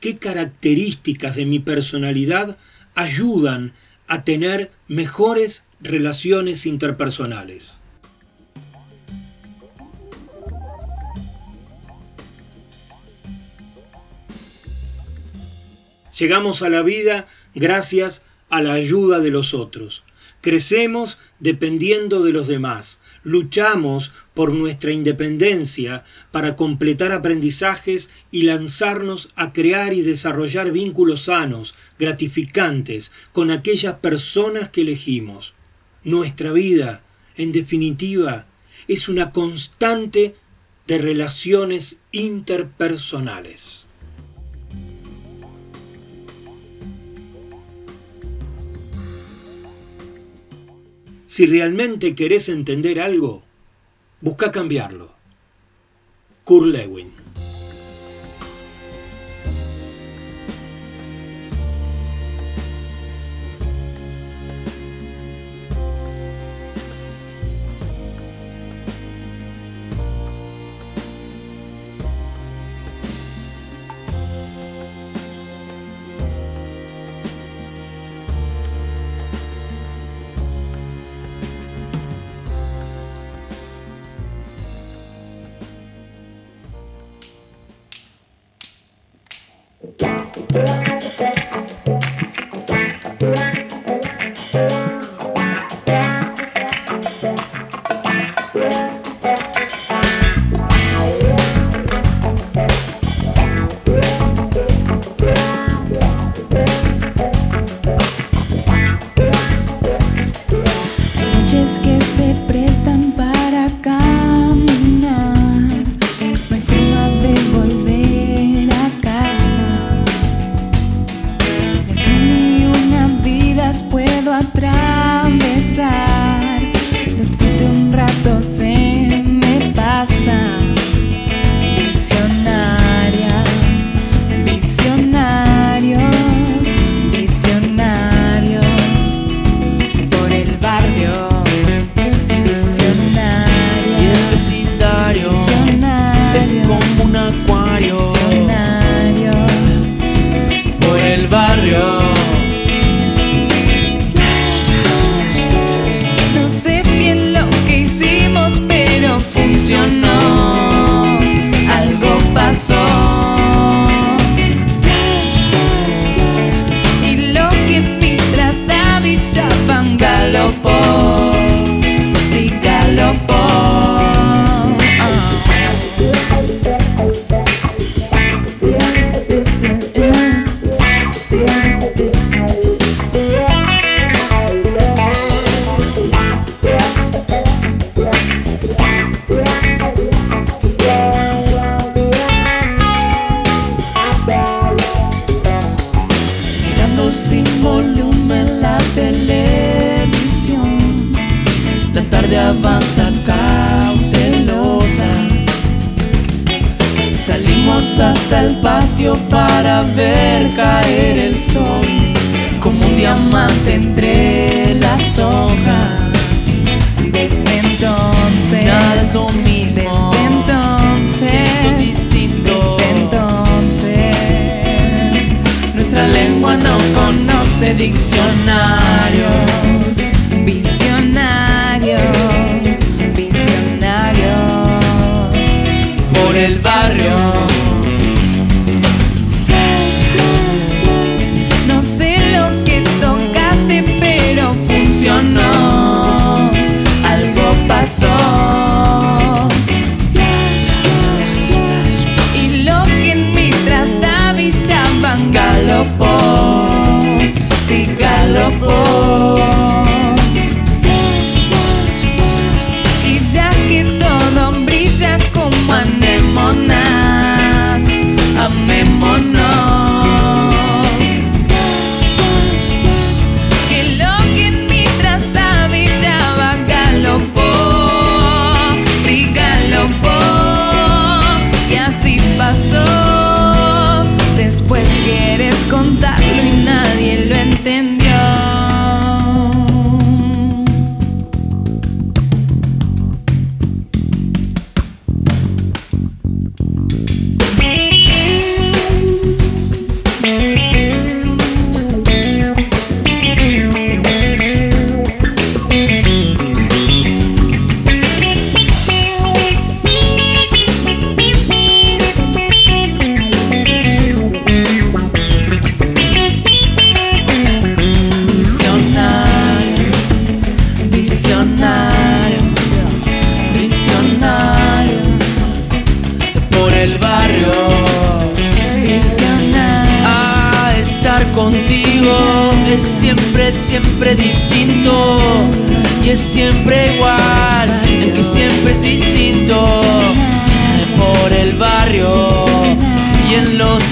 ¿Qué 0.00 0.18
características 0.18 1.36
de 1.36 1.46
mi 1.46 1.58
personalidad 1.58 2.58
ayudan 2.94 3.74
a 4.08 4.24
tener 4.24 4.72
mejores 4.88 5.64
relaciones 5.80 6.66
interpersonales. 6.66 7.78
Llegamos 16.18 16.62
a 16.62 16.70
la 16.70 16.82
vida 16.82 17.28
gracias 17.54 18.22
a 18.50 18.60
la 18.60 18.72
ayuda 18.72 19.20
de 19.20 19.30
los 19.30 19.54
otros. 19.54 20.02
Crecemos 20.40 21.18
dependiendo 21.38 22.24
de 22.24 22.32
los 22.32 22.48
demás. 22.48 22.97
Luchamos 23.24 24.12
por 24.34 24.52
nuestra 24.52 24.92
independencia 24.92 26.04
para 26.30 26.54
completar 26.54 27.10
aprendizajes 27.12 28.10
y 28.30 28.42
lanzarnos 28.42 29.32
a 29.34 29.52
crear 29.52 29.92
y 29.92 30.02
desarrollar 30.02 30.70
vínculos 30.70 31.24
sanos, 31.24 31.74
gratificantes, 31.98 33.12
con 33.32 33.50
aquellas 33.50 33.96
personas 33.96 34.68
que 34.68 34.82
elegimos. 34.82 35.54
Nuestra 36.04 36.52
vida, 36.52 37.02
en 37.36 37.52
definitiva, 37.52 38.46
es 38.86 39.08
una 39.08 39.32
constante 39.32 40.36
de 40.86 40.98
relaciones 40.98 42.00
interpersonales. 42.12 43.87
Si 51.28 51.44
realmente 51.46 52.14
querés 52.14 52.48
entender 52.48 52.98
algo, 52.98 53.42
busca 54.22 54.50
cambiarlo. 54.50 55.12
Kurt 56.44 56.68
Lewin 56.68 57.17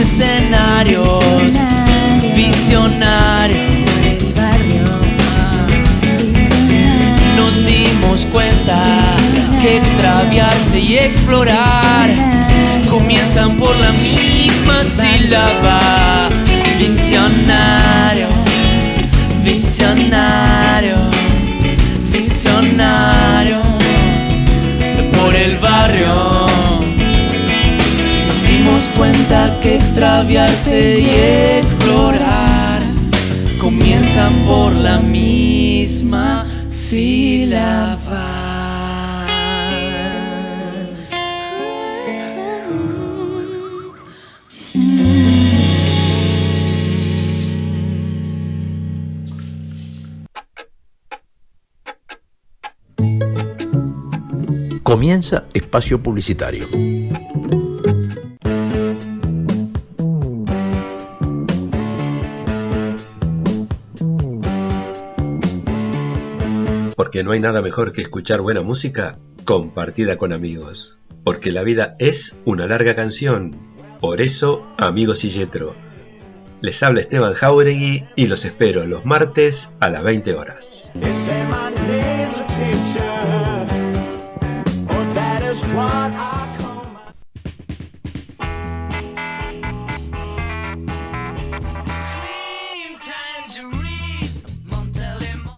escenarios, 0.06 1.24
escenarios. 1.42 2.36
visionarios. 2.36 3.58
Barrio, 4.36 4.84
visionario, 6.32 7.36
nos 7.36 7.66
dimos 7.66 8.26
cuenta 8.26 8.82
que 9.60 9.78
extraviarse 9.78 10.78
y 10.78 10.98
explorar 10.98 12.14
comienzan 12.88 13.56
por 13.56 13.74
la 13.78 13.90
misma 13.92 14.84
sílaba. 14.84 16.28
Visionario, 16.78 18.28
visionario, 19.42 20.96
visionario. 22.12 23.60
Por 25.12 25.34
el 25.34 25.58
barrio 25.58 26.45
damos 28.76 28.92
cuenta 28.92 29.58
que 29.62 29.74
extraviarse 29.74 31.00
y 31.00 31.08
explorar 31.60 32.82
comienzan 33.58 34.34
por 34.44 34.74
la 34.74 34.98
misma 34.98 36.44
sílaba. 36.68 38.34
Comienza 54.82 55.46
espacio 55.54 56.02
publicitario. 56.02 56.68
no 67.26 67.32
hay 67.32 67.40
nada 67.40 67.60
mejor 67.60 67.90
que 67.90 68.02
escuchar 68.02 68.40
buena 68.40 68.62
música 68.62 69.18
compartida 69.44 70.16
con 70.16 70.32
amigos. 70.32 71.00
Porque 71.24 71.50
la 71.50 71.64
vida 71.64 71.96
es 71.98 72.40
una 72.44 72.68
larga 72.68 72.94
canción. 72.94 73.58
Por 74.00 74.20
eso, 74.20 74.64
amigos 74.78 75.24
y 75.24 75.30
Yetro. 75.30 75.74
Les 76.60 76.80
habla 76.84 77.00
Esteban 77.00 77.34
Jauregui 77.34 78.04
y 78.14 78.28
los 78.28 78.44
espero 78.44 78.86
los 78.86 79.04
martes 79.04 79.74
a 79.80 79.88
las 79.90 80.04
20 80.04 80.34
horas. 80.34 80.92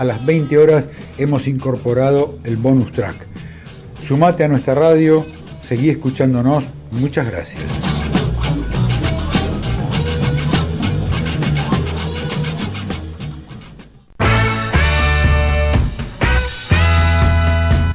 a 0.00 0.04
las 0.04 0.24
20 0.24 0.56
horas 0.56 0.88
hemos 1.18 1.46
incorporado 1.46 2.38
el 2.44 2.56
bonus 2.56 2.90
track. 2.90 3.26
Sumate 4.00 4.44
a 4.44 4.48
nuestra 4.48 4.74
radio, 4.74 5.26
seguí 5.60 5.90
escuchándonos. 5.90 6.64
Muchas 6.90 7.26
gracias. 7.26 7.62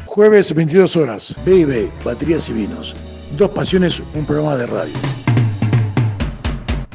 Jueves 0.05 0.53
22 0.53 0.95
horas, 0.97 1.35
B&B, 1.43 1.89
Baterías 2.03 2.47
y 2.49 2.53
Vinos. 2.53 2.95
Dos 3.35 3.49
Pasiones, 3.49 4.03
un 4.13 4.27
programa 4.27 4.55
de 4.57 4.67
radio. 4.67 4.93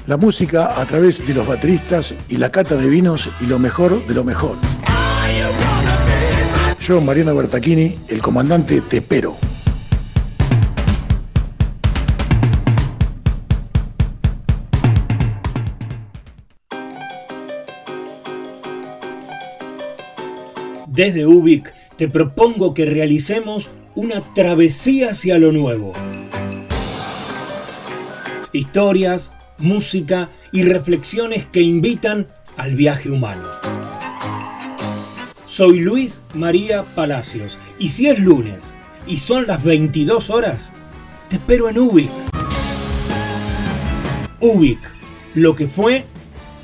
La 0.06 0.16
música 0.16 0.80
a 0.80 0.86
través 0.86 1.26
de 1.26 1.34
los 1.34 1.48
bateristas 1.48 2.14
y 2.28 2.36
la 2.36 2.50
cata 2.50 2.76
de 2.76 2.88
vinos 2.88 3.28
y 3.40 3.46
lo 3.46 3.58
mejor 3.58 4.06
de 4.06 4.14
lo 4.14 4.22
mejor. 4.22 4.56
Yo, 6.80 6.98
Mariano 7.02 7.36
Bertachini, 7.36 7.94
el 8.08 8.22
comandante, 8.22 8.80
te 8.80 8.96
espero. 8.96 9.36
Desde 20.88 21.26
Ubik 21.26 21.72
te 21.98 22.08
propongo 22.08 22.72
que 22.72 22.86
realicemos 22.86 23.68
una 23.94 24.32
travesía 24.32 25.10
hacia 25.10 25.38
lo 25.38 25.52
nuevo. 25.52 25.92
Historias, 28.52 29.32
música 29.58 30.30
y 30.50 30.62
reflexiones 30.62 31.44
que 31.44 31.60
invitan 31.60 32.26
al 32.56 32.74
viaje 32.74 33.10
humano. 33.10 33.48
Soy 35.50 35.80
Luis 35.80 36.20
María 36.32 36.84
Palacios 36.94 37.58
y 37.76 37.88
si 37.88 38.06
es 38.06 38.20
lunes 38.20 38.72
y 39.08 39.16
son 39.16 39.48
las 39.48 39.64
22 39.64 40.30
horas, 40.30 40.72
te 41.28 41.36
espero 41.36 41.68
en 41.68 41.76
Ubik. 41.76 42.08
Ubik, 44.38 44.78
lo 45.34 45.56
que 45.56 45.66
fue 45.66 46.04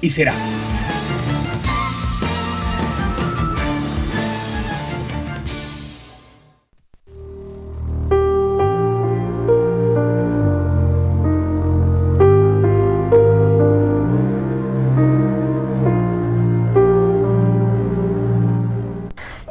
y 0.01 0.11
será. 0.11 0.35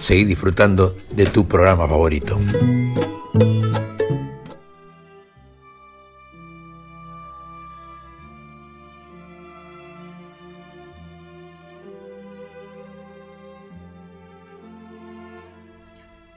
Seguí 0.00 0.24
disfrutando 0.24 0.96
de 1.10 1.26
tu 1.26 1.46
programa 1.46 1.86
favorito. 1.86 2.40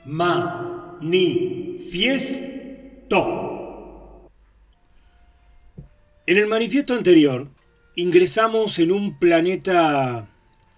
Manifiesto. 0.05 1.49
En 6.27 6.37
el 6.37 6.47
manifiesto 6.47 6.93
anterior 6.93 7.49
ingresamos 7.95 8.77
en 8.79 8.91
un 8.91 9.17
planeta 9.19 10.29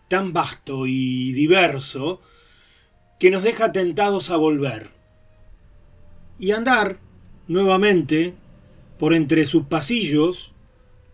tan 0.08 0.34
vasto 0.34 0.86
y 0.86 1.34
diverso 1.34 2.22
que 3.20 3.32
nos 3.32 3.44
deja 3.44 3.72
tentados 3.72 4.30
a 4.30 4.38
volver 4.38 4.92
y 6.38 6.52
andar 6.52 7.00
nuevamente 7.48 8.34
por 9.00 9.14
entre 9.14 9.46
sus 9.46 9.66
pasillos 9.66 10.54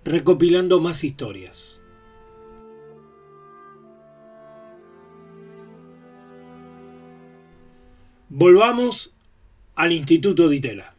recopilando 0.03 0.79
más 0.79 1.03
historias. 1.03 1.83
Volvamos 8.29 9.11
al 9.75 9.91
Instituto 9.91 10.47
de 10.47 10.55
Itela. 10.55 10.95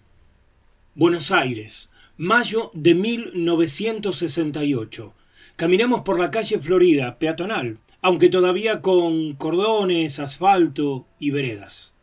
Buenos 0.95 1.31
Aires, 1.31 1.89
mayo 2.19 2.71
de 2.75 2.95
1968. 2.95 5.15
Caminamos 5.57 6.03
por 6.03 6.21
la 6.21 6.31
calle 6.31 6.59
Florida, 6.59 7.19
peatonal, 7.19 7.79
aunque 8.03 8.29
todavía 8.29 8.83
con 8.83 9.35
cordones, 9.35 10.19
asfalto 10.19 11.07
y 11.21 11.31
veredas. 11.31 11.95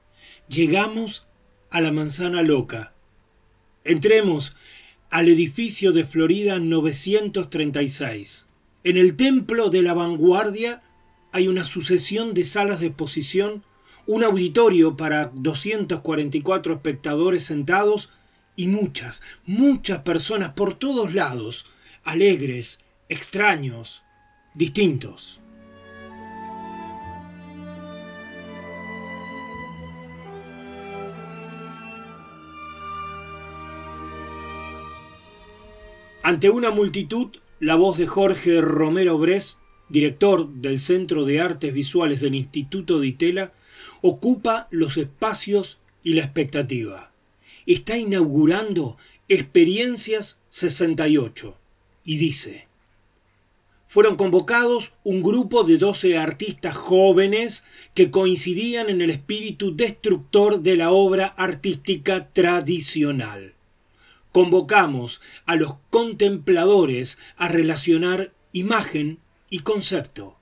Llegamos 0.47 1.27
a 1.69 1.81
la 1.81 1.91
manzana 1.91 2.41
loca. 2.41 2.93
Entremos 3.83 4.55
al 5.09 5.27
edificio 5.27 5.91
de 5.91 6.05
Florida 6.05 6.59
936. 6.59 8.45
En 8.85 8.95
el 8.95 9.17
templo 9.17 9.69
de 9.69 9.81
la 9.81 9.93
vanguardia 9.93 10.81
hay 11.33 11.49
una 11.49 11.65
sucesión 11.65 12.33
de 12.33 12.45
salas 12.45 12.79
de 12.79 12.87
exposición, 12.87 13.63
un 14.07 14.23
auditorio 14.23 14.95
para 14.95 15.31
244 15.35 16.73
espectadores 16.73 17.43
sentados 17.43 18.09
y 18.55 18.67
muchas, 18.67 19.21
muchas 19.45 19.99
personas 20.03 20.51
por 20.53 20.75
todos 20.75 21.13
lados, 21.13 21.65
alegres, 22.03 22.79
extraños, 23.09 24.01
distintos. 24.55 25.38
Ante 36.21 36.49
una 36.49 36.69
multitud, 36.69 37.29
la 37.61 37.75
voz 37.75 37.97
de 37.97 38.05
Jorge 38.05 38.59
Romero 38.59 39.17
Bres, 39.17 39.57
director 39.87 40.49
del 40.49 40.81
Centro 40.81 41.23
de 41.23 41.39
Artes 41.39 41.73
Visuales 41.73 42.19
del 42.19 42.35
Instituto 42.35 42.99
de 42.99 43.07
Itela, 43.07 43.53
ocupa 44.01 44.67
los 44.69 44.97
espacios 44.97 45.79
y 46.03 46.13
la 46.13 46.23
expectativa. 46.23 47.13
Está 47.65 47.97
inaugurando 47.97 48.97
Experiencias 49.29 50.39
68 50.49 51.55
y 52.03 52.17
dice, 52.17 52.67
fueron 53.87 54.17
convocados 54.17 54.91
un 55.05 55.23
grupo 55.23 55.63
de 55.63 55.77
12 55.77 56.17
artistas 56.17 56.75
jóvenes 56.75 57.63
que 57.93 58.11
coincidían 58.11 58.89
en 58.89 58.99
el 58.99 59.09
espíritu 59.09 59.73
destructor 59.73 60.59
de 60.59 60.75
la 60.75 60.91
obra 60.91 61.27
artística 61.27 62.29
tradicional. 62.33 63.53
Convocamos 64.31 65.21
a 65.45 65.55
los 65.55 65.75
contempladores 65.89 67.17
a 67.35 67.47
relacionar 67.47 68.33
imagen 68.51 69.19
y 69.49 69.59
concepto 69.59 70.37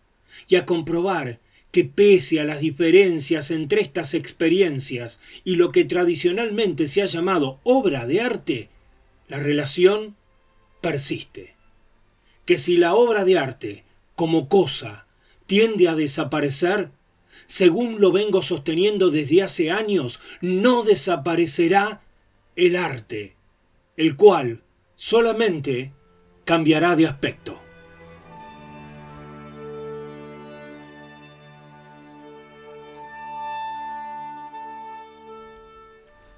y 0.48 0.56
a 0.56 0.66
comprobar 0.66 1.40
que 1.72 1.86
pese 1.86 2.40
a 2.40 2.44
las 2.44 2.62
diferencias 2.62 3.52
entre 3.52 3.82
estas 3.82 4.14
experiencias 4.14 5.20
y 5.44 5.56
lo 5.56 5.72
que 5.72 5.86
tradicionalmente 5.86 6.88
se 6.88 7.02
ha 7.02 7.06
llamado 7.06 7.60
obra 7.64 8.06
de 8.06 8.22
arte, 8.22 8.70
la 9.28 9.40
relación 9.40 10.16
persiste. 10.82 11.56
Que 12.46 12.58
si 12.58 12.78
la 12.78 12.96
obra 12.96 13.26
de 13.26 13.38
arte, 13.38 13.84
como 14.16 14.50
cosa, 14.50 15.06
tiende 15.46 15.88
a 15.88 15.96
desaparecer, 15.96 16.92
según 17.46 18.02
lo 18.02 18.12
vengo 18.12 18.42
sosteniendo 18.42 19.10
desde 19.10 19.44
hace 19.44 19.72
años, 19.72 20.20
no 20.42 20.84
desaparecerá 20.84 22.02
el 22.56 22.76
arte, 22.76 23.37
el 23.98 24.16
cual 24.16 24.64
solamente 24.96 25.92
cambiará 26.46 26.96
de 26.96 27.08
aspecto. 27.08 27.62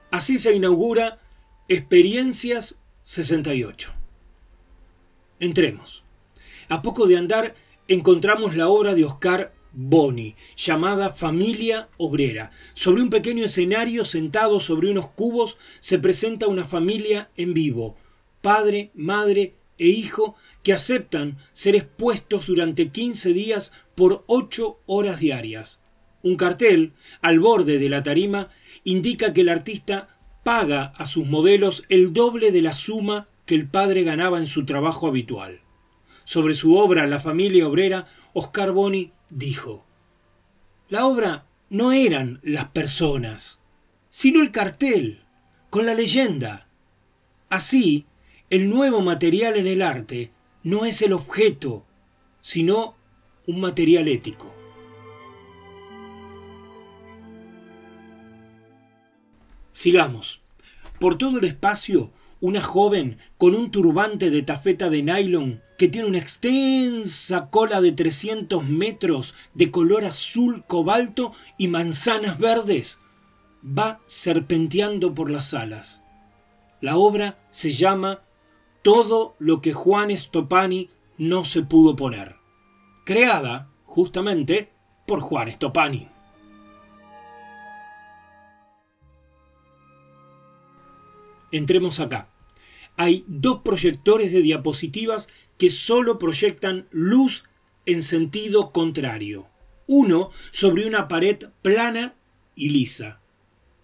Así 0.09 0.39
se 0.39 0.53
inaugura 0.53 1.19
Experiencias 1.67 2.79
68. 3.01 3.93
Entremos. 5.39 6.03
A 6.67 6.81
poco 6.81 7.07
de 7.07 7.17
andar 7.17 7.55
encontramos 7.87 8.55
la 8.55 8.69
obra 8.69 8.95
de 8.95 9.05
Oscar 9.05 9.53
Boni, 9.71 10.35
llamada 10.57 11.11
Familia 11.11 11.89
Obrera. 11.97 12.51
Sobre 12.73 13.01
un 13.01 13.09
pequeño 13.09 13.45
escenario 13.45 14.05
sentado 14.05 14.59
sobre 14.59 14.89
unos 14.89 15.09
cubos 15.09 15.57
se 15.79 15.99
presenta 15.99 16.47
una 16.47 16.65
familia 16.65 17.29
en 17.37 17.53
vivo, 17.53 17.97
padre, 18.41 18.91
madre 18.93 19.55
e 19.77 19.87
hijo, 19.87 20.35
que 20.63 20.73
aceptan 20.73 21.37
ser 21.51 21.75
expuestos 21.75 22.47
durante 22.47 22.89
15 22.89 23.33
días 23.33 23.71
por 23.95 24.23
8 24.27 24.79
horas 24.85 25.19
diarias. 25.19 25.81
Un 26.21 26.35
cartel, 26.35 26.93
al 27.21 27.39
borde 27.39 27.79
de 27.79 27.89
la 27.89 28.03
tarima, 28.03 28.49
indica 28.83 29.33
que 29.33 29.41
el 29.41 29.49
artista 29.49 30.19
paga 30.43 30.93
a 30.97 31.05
sus 31.05 31.27
modelos 31.27 31.85
el 31.89 32.11
doble 32.11 32.51
de 32.51 32.61
la 32.61 32.73
suma 32.73 33.29
que 33.45 33.55
el 33.55 33.67
padre 33.67 34.03
ganaba 34.03 34.37
en 34.37 34.47
su 34.47 34.65
trabajo 34.65 35.07
habitual. 35.07 35.61
Sobre 36.23 36.53
su 36.53 36.75
obra 36.75 37.07
La 37.07 37.19
familia 37.19 37.67
obrera, 37.67 38.07
Oscar 38.33 38.71
Boni 38.71 39.11
dijo, 39.29 39.85
La 40.87 41.05
obra 41.05 41.45
no 41.69 41.91
eran 41.91 42.39
las 42.43 42.69
personas, 42.69 43.59
sino 44.09 44.41
el 44.41 44.51
cartel, 44.51 45.23
con 45.69 45.85
la 45.85 45.93
leyenda. 45.93 46.67
Así, 47.49 48.05
el 48.49 48.69
nuevo 48.69 49.01
material 49.01 49.55
en 49.55 49.67
el 49.67 49.81
arte 49.81 50.31
no 50.63 50.85
es 50.85 51.01
el 51.01 51.13
objeto, 51.13 51.85
sino 52.41 52.95
un 53.47 53.59
material 53.59 54.07
ético. 54.07 54.53
Sigamos. 59.71 60.41
Por 60.99 61.17
todo 61.17 61.39
el 61.39 61.45
espacio, 61.45 62.11
una 62.41 62.61
joven 62.61 63.17
con 63.37 63.55
un 63.55 63.71
turbante 63.71 64.29
de 64.29 64.41
tafeta 64.41 64.89
de 64.89 65.03
nylon 65.03 65.61
que 65.77 65.87
tiene 65.87 66.07
una 66.07 66.17
extensa 66.17 67.49
cola 67.49 67.81
de 67.81 67.93
300 67.93 68.65
metros 68.65 69.35
de 69.53 69.71
color 69.71 70.03
azul 70.03 70.65
cobalto 70.67 71.31
y 71.57 71.69
manzanas 71.69 72.37
verdes, 72.37 72.99
va 73.63 74.01
serpenteando 74.05 75.13
por 75.13 75.29
las 75.29 75.51
salas. 75.51 76.03
La 76.81 76.97
obra 76.97 77.39
se 77.49 77.71
llama 77.71 78.21
Todo 78.81 79.35
lo 79.39 79.61
que 79.61 79.73
Juan 79.73 80.11
Stopani 80.11 80.89
no 81.17 81.45
se 81.45 81.63
pudo 81.63 81.95
poner, 81.95 82.35
creada 83.05 83.69
justamente 83.85 84.71
por 85.05 85.21
Juan 85.21 85.49
Stopani. 85.49 86.09
Entremos 91.51 91.99
acá. 91.99 92.29
Hay 92.97 93.23
dos 93.27 93.61
proyectores 93.63 94.31
de 94.31 94.41
diapositivas 94.41 95.27
que 95.57 95.69
solo 95.69 96.19
proyectan 96.19 96.87
luz 96.91 97.43
en 97.85 98.03
sentido 98.03 98.71
contrario. 98.71 99.47
Uno 99.87 100.31
sobre 100.51 100.87
una 100.87 101.07
pared 101.07 101.45
plana 101.61 102.15
y 102.55 102.69
lisa. 102.69 103.21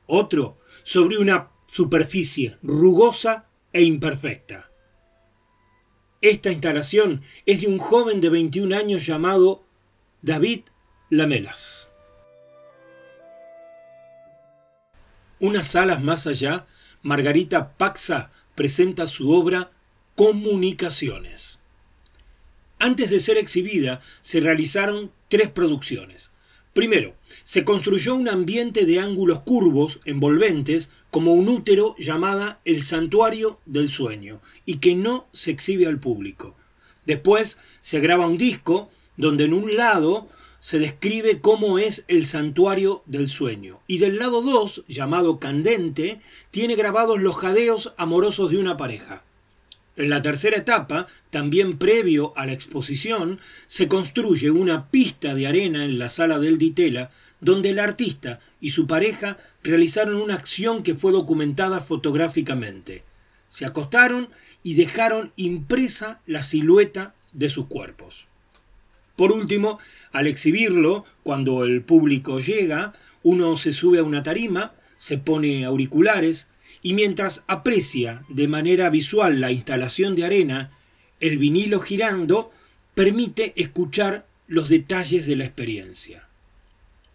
Otro 0.06 0.58
sobre 0.84 1.18
una 1.18 1.52
superficie 1.68 2.58
rugosa 2.62 3.48
e 3.74 3.84
imperfecta. 3.84 4.70
Esta 6.22 6.52
instalación 6.52 7.24
es 7.46 7.62
de 7.62 7.68
un 7.68 7.78
joven 7.78 8.22
de 8.22 8.30
21 8.30 8.76
años 8.76 9.06
llamado 9.06 9.64
David 10.22 10.62
Lamelas. 11.10 11.92
Unas 15.40 15.68
salas 15.68 16.02
más 16.02 16.26
allá 16.28 16.66
Margarita 17.06 17.78
Paxa 17.78 18.32
presenta 18.56 19.06
su 19.06 19.30
obra 19.32 19.70
Comunicaciones. 20.16 21.60
Antes 22.80 23.12
de 23.12 23.20
ser 23.20 23.38
exhibida, 23.38 24.02
se 24.24 24.40
realizaron 24.40 25.12
tres 25.30 25.52
producciones. 25.52 26.32
Primero, 26.74 27.14
se 27.44 27.64
construyó 27.64 28.16
un 28.16 28.28
ambiente 28.28 28.88
de 28.88 29.02
ángulos 29.02 29.42
curvos, 29.42 30.00
envolventes, 30.06 30.90
como 31.12 31.34
un 31.34 31.48
útero 31.48 31.96
llamada 32.00 32.60
el 32.66 32.82
Santuario 32.82 33.60
del 33.68 33.92
Sueño, 33.92 34.42
y 34.66 34.78
que 34.78 34.96
no 34.96 35.28
se 35.32 35.52
exhibe 35.52 35.86
al 35.86 36.00
público. 36.00 36.56
Después 37.06 37.60
se 37.82 38.00
graba 38.00 38.26
un 38.26 38.40
disco 38.40 38.90
donde 39.16 39.46
en 39.46 39.54
un 39.54 39.76
lado 39.76 40.28
se 40.66 40.80
describe 40.80 41.42
cómo 41.42 41.78
es 41.78 42.06
el 42.08 42.26
santuario 42.26 43.04
del 43.06 43.30
sueño. 43.30 43.82
Y 43.86 44.00
del 44.00 44.18
lado 44.18 44.42
2, 44.42 44.86
llamado 44.88 45.38
Candente, 45.40 46.20
tiene 46.50 46.76
grabados 46.76 47.22
los 47.22 47.36
jadeos 47.36 47.94
amorosos 47.98 48.50
de 48.50 48.58
una 48.58 48.76
pareja. 48.76 49.24
En 49.96 50.10
la 50.10 50.24
tercera 50.24 50.58
etapa, 50.58 51.06
también 51.30 51.78
previo 51.78 52.34
a 52.36 52.48
la 52.48 52.54
exposición, 52.54 53.40
se 53.68 53.88
construye 53.88 54.50
una 54.50 54.90
pista 54.90 55.36
de 55.36 55.46
arena 55.46 55.86
en 55.86 56.00
la 56.00 56.10
sala 56.10 56.40
del 56.40 56.58
Ditela, 56.58 57.12
donde 57.42 57.70
el 57.70 57.78
artista 57.78 58.40
y 58.60 58.72
su 58.72 58.88
pareja 58.88 59.38
realizaron 59.62 60.16
una 60.16 60.34
acción 60.34 60.82
que 60.82 60.96
fue 60.96 61.12
documentada 61.12 61.82
fotográficamente. 61.82 63.04
Se 63.50 63.68
acostaron 63.68 64.30
y 64.64 64.74
dejaron 64.74 65.32
impresa 65.36 66.22
la 66.26 66.42
silueta 66.42 67.14
de 67.34 67.52
sus 67.52 67.68
cuerpos. 67.68 68.26
Por 69.16 69.32
último, 69.32 69.80
al 70.16 70.28
exhibirlo, 70.28 71.04
cuando 71.24 71.66
el 71.66 71.82
público 71.82 72.40
llega, 72.40 72.94
uno 73.22 73.58
se 73.58 73.74
sube 73.74 74.00
a 74.00 74.04
una 74.04 74.24
tarima, 74.24 74.74
se 74.96 75.18
pone 75.18 75.66
auriculares 75.66 76.48
y 76.82 76.94
mientras 76.94 77.44
aprecia 77.48 78.24
de 78.30 78.48
manera 78.48 78.90
visual 78.90 79.42
la 79.42 79.52
instalación 79.52 80.16
de 80.16 80.24
arena, 80.24 80.72
el 81.20 81.38
vinilo 81.38 81.82
girando 81.82 82.50
permite 82.94 83.52
escuchar 83.58 84.26
los 84.48 84.70
detalles 84.70 85.28
de 85.28 85.36
la 85.36 85.44
experiencia. 85.44 86.30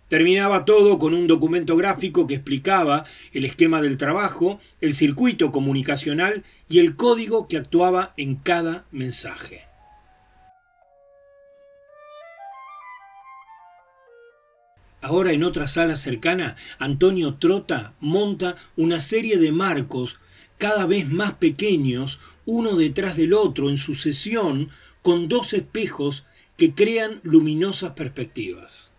Terminaba 0.09 0.67
todo 0.67 0.99
con 0.99 1.15
un 1.15 1.27
documento 1.27 1.77
gráfico 1.77 2.27
que 2.27 2.35
explicaba 2.35 3.07
el 3.33 3.47
esquema 3.47 3.81
del 3.81 3.97
trabajo, 3.97 4.61
el 4.83 4.93
circuito 4.93 5.53
comunicacional 5.53 6.45
y 6.69 6.81
el 6.81 6.97
código 6.97 7.49
que 7.49 7.57
actuaba 7.57 8.13
en 8.19 8.35
cada 8.35 8.85
mensaje. 8.91 9.70
Ahora 15.03 15.33
en 15.33 15.45
otra 15.45 15.67
sala 15.67 15.97
cercana, 15.97 16.57
Antonio 16.79 17.35
Trota 17.35 17.95
monta 18.01 18.57
una 18.77 19.01
serie 19.01 19.39
de 19.39 19.51
marcos 19.51 20.21
cada 20.59 20.85
vez 20.85 21.09
más 21.09 21.35
pequeños, 21.35 22.21
uno 22.45 22.77
detrás 22.77 23.17
del 23.17 23.33
otro, 23.33 23.71
en 23.71 23.79
sucesión, 23.79 24.69
con 25.01 25.29
dos 25.29 25.55
espejos 25.55 26.27
que 26.59 26.75
crean 26.75 27.21
luminosas 27.23 27.93
perspectivas. 27.93 28.93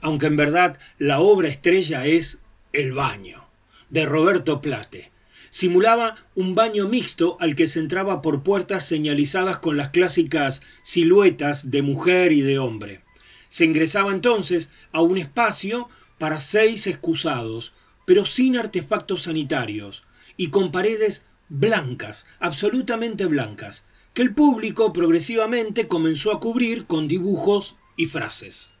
Aunque 0.00 0.26
en 0.26 0.36
verdad 0.36 0.78
la 0.98 1.18
obra 1.18 1.48
estrella 1.48 2.06
es 2.06 2.40
El 2.72 2.92
baño, 2.92 3.48
de 3.90 4.06
Roberto 4.06 4.60
Plate. 4.60 5.10
Simulaba 5.50 6.16
un 6.34 6.54
baño 6.54 6.88
mixto 6.88 7.36
al 7.40 7.56
que 7.56 7.68
se 7.68 7.80
entraba 7.80 8.22
por 8.22 8.42
puertas 8.42 8.86
señalizadas 8.86 9.58
con 9.58 9.76
las 9.76 9.90
clásicas 9.90 10.62
siluetas 10.82 11.70
de 11.70 11.82
mujer 11.82 12.32
y 12.32 12.40
de 12.40 12.58
hombre. 12.58 13.02
Se 13.48 13.64
ingresaba 13.64 14.12
entonces 14.12 14.70
a 14.92 15.00
un 15.00 15.18
espacio 15.18 15.88
para 16.18 16.40
seis 16.40 16.86
excusados, 16.86 17.72
pero 18.04 18.26
sin 18.26 18.56
artefactos 18.56 19.22
sanitarios, 19.22 20.04
y 20.36 20.50
con 20.50 20.72
paredes 20.72 21.24
blancas, 21.48 22.26
absolutamente 22.40 23.26
blancas, 23.26 23.84
que 24.14 24.22
el 24.22 24.34
público 24.34 24.92
progresivamente 24.92 25.88
comenzó 25.88 26.32
a 26.32 26.40
cubrir 26.40 26.86
con 26.86 27.08
dibujos 27.08 27.76
y 27.96 28.06
frases. 28.06 28.74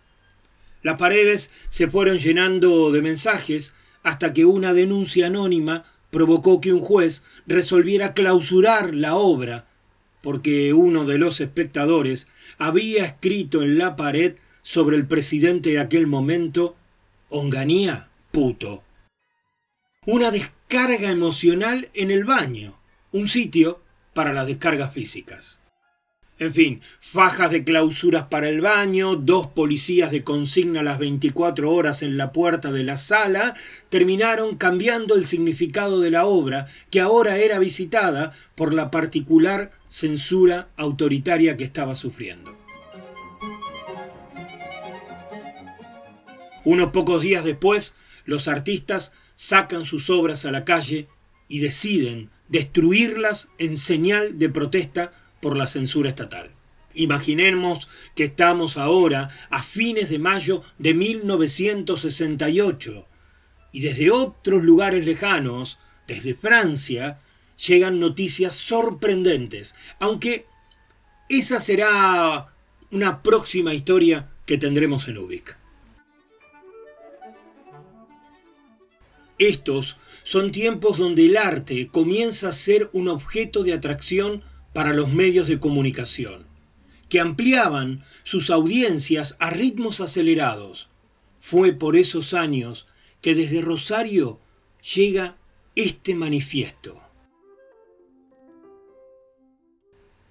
Las 0.82 0.96
paredes 0.96 1.50
se 1.68 1.88
fueron 1.88 2.18
llenando 2.18 2.92
de 2.92 3.02
mensajes 3.02 3.74
hasta 4.02 4.32
que 4.32 4.44
una 4.44 4.72
denuncia 4.72 5.26
anónima 5.26 5.84
provocó 6.10 6.60
que 6.60 6.72
un 6.72 6.80
juez 6.80 7.24
resolviera 7.46 8.14
clausurar 8.14 8.94
la 8.94 9.14
obra 9.14 9.66
porque 10.22 10.72
uno 10.72 11.04
de 11.04 11.18
los 11.18 11.40
espectadores 11.40 12.28
había 12.58 13.04
escrito 13.04 13.62
en 13.62 13.78
la 13.78 13.96
pared 13.96 14.36
sobre 14.62 14.96
el 14.96 15.06
presidente 15.06 15.70
de 15.70 15.80
aquel 15.80 16.06
momento 16.06 16.76
Onganía 17.28 18.08
puto. 18.30 18.82
Una 20.06 20.30
descarga 20.30 21.10
emocional 21.10 21.90
en 21.94 22.10
el 22.10 22.24
baño, 22.24 22.78
un 23.12 23.28
sitio 23.28 23.80
para 24.14 24.32
las 24.32 24.46
descargas 24.46 24.92
físicas. 24.92 25.60
En 26.40 26.54
fin, 26.54 26.82
fajas 27.00 27.50
de 27.50 27.64
clausuras 27.64 28.26
para 28.30 28.48
el 28.48 28.60
baño, 28.60 29.16
dos 29.16 29.48
policías 29.48 30.12
de 30.12 30.22
consigna 30.22 30.84
las 30.84 31.00
24 31.00 31.68
horas 31.72 32.02
en 32.02 32.16
la 32.16 32.30
puerta 32.30 32.70
de 32.70 32.84
la 32.84 32.96
sala, 32.96 33.56
terminaron 33.88 34.56
cambiando 34.56 35.16
el 35.16 35.26
significado 35.26 36.00
de 36.00 36.12
la 36.12 36.26
obra, 36.26 36.68
que 36.90 37.00
ahora 37.00 37.38
era 37.38 37.58
visitada 37.58 38.32
por 38.54 38.72
la 38.72 38.92
particular 38.92 39.72
censura 39.88 40.68
autoritaria 40.76 41.56
que 41.56 41.64
estaba 41.64 41.96
sufriendo. 41.96 42.56
Unos 46.64 46.92
pocos 46.92 47.22
días 47.22 47.44
después, 47.44 47.94
los 48.24 48.46
artistas 48.46 49.12
sacan 49.34 49.86
sus 49.86 50.08
obras 50.08 50.44
a 50.44 50.52
la 50.52 50.64
calle 50.64 51.08
y 51.48 51.58
deciden 51.58 52.30
destruirlas 52.48 53.48
en 53.58 53.76
señal 53.76 54.38
de 54.38 54.50
protesta 54.50 55.12
por 55.40 55.56
la 55.56 55.66
censura 55.66 56.08
estatal. 56.08 56.50
Imaginemos 56.94 57.88
que 58.14 58.24
estamos 58.24 58.76
ahora 58.76 59.30
a 59.50 59.62
fines 59.62 60.10
de 60.10 60.18
mayo 60.18 60.62
de 60.78 60.94
1968 60.94 63.06
y 63.72 63.80
desde 63.80 64.10
otros 64.10 64.62
lugares 64.62 65.04
lejanos, 65.04 65.78
desde 66.06 66.34
Francia, 66.34 67.20
llegan 67.66 68.00
noticias 68.00 68.54
sorprendentes, 68.54 69.74
aunque 69.98 70.46
esa 71.28 71.60
será 71.60 72.54
una 72.90 73.22
próxima 73.22 73.74
historia 73.74 74.30
que 74.46 74.58
tendremos 74.58 75.08
en 75.08 75.18
Ubik. 75.18 75.56
Estos 79.38 79.98
son 80.22 80.50
tiempos 80.50 80.98
donde 80.98 81.26
el 81.26 81.36
arte 81.36 81.88
comienza 81.88 82.48
a 82.48 82.52
ser 82.52 82.90
un 82.92 83.08
objeto 83.08 83.62
de 83.62 83.72
atracción 83.72 84.42
para 84.72 84.92
los 84.92 85.12
medios 85.12 85.48
de 85.48 85.60
comunicación, 85.60 86.46
que 87.08 87.20
ampliaban 87.20 88.04
sus 88.22 88.50
audiencias 88.50 89.36
a 89.40 89.50
ritmos 89.50 90.00
acelerados. 90.00 90.90
Fue 91.40 91.72
por 91.72 91.96
esos 91.96 92.34
años 92.34 92.86
que 93.20 93.34
desde 93.34 93.62
Rosario 93.62 94.40
llega 94.94 95.36
este 95.74 96.14
manifiesto. 96.14 97.00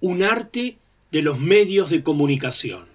Un 0.00 0.22
arte 0.22 0.78
de 1.10 1.22
los 1.22 1.40
medios 1.40 1.90
de 1.90 2.02
comunicación. 2.02 2.86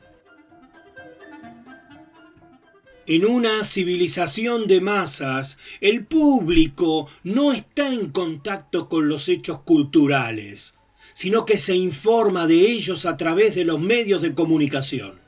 En 3.05 3.25
una 3.25 3.65
civilización 3.65 4.65
de 4.65 4.79
masas, 4.79 5.57
el 5.81 6.05
público 6.05 7.09
no 7.23 7.51
está 7.51 7.89
en 7.91 8.11
contacto 8.11 8.87
con 8.87 9.09
los 9.09 9.27
hechos 9.27 9.59
culturales, 9.61 10.72
sino 11.13 11.45
que 11.45 11.57
se 11.57 11.75
informa 11.75 12.47
de 12.47 12.71
ellos 12.71 13.05
a 13.05 13.17
través 13.17 13.55
de 13.55 13.63
los 13.63 13.79
medios 13.79 14.21
de 14.21 14.33
comunicación. 14.33 15.19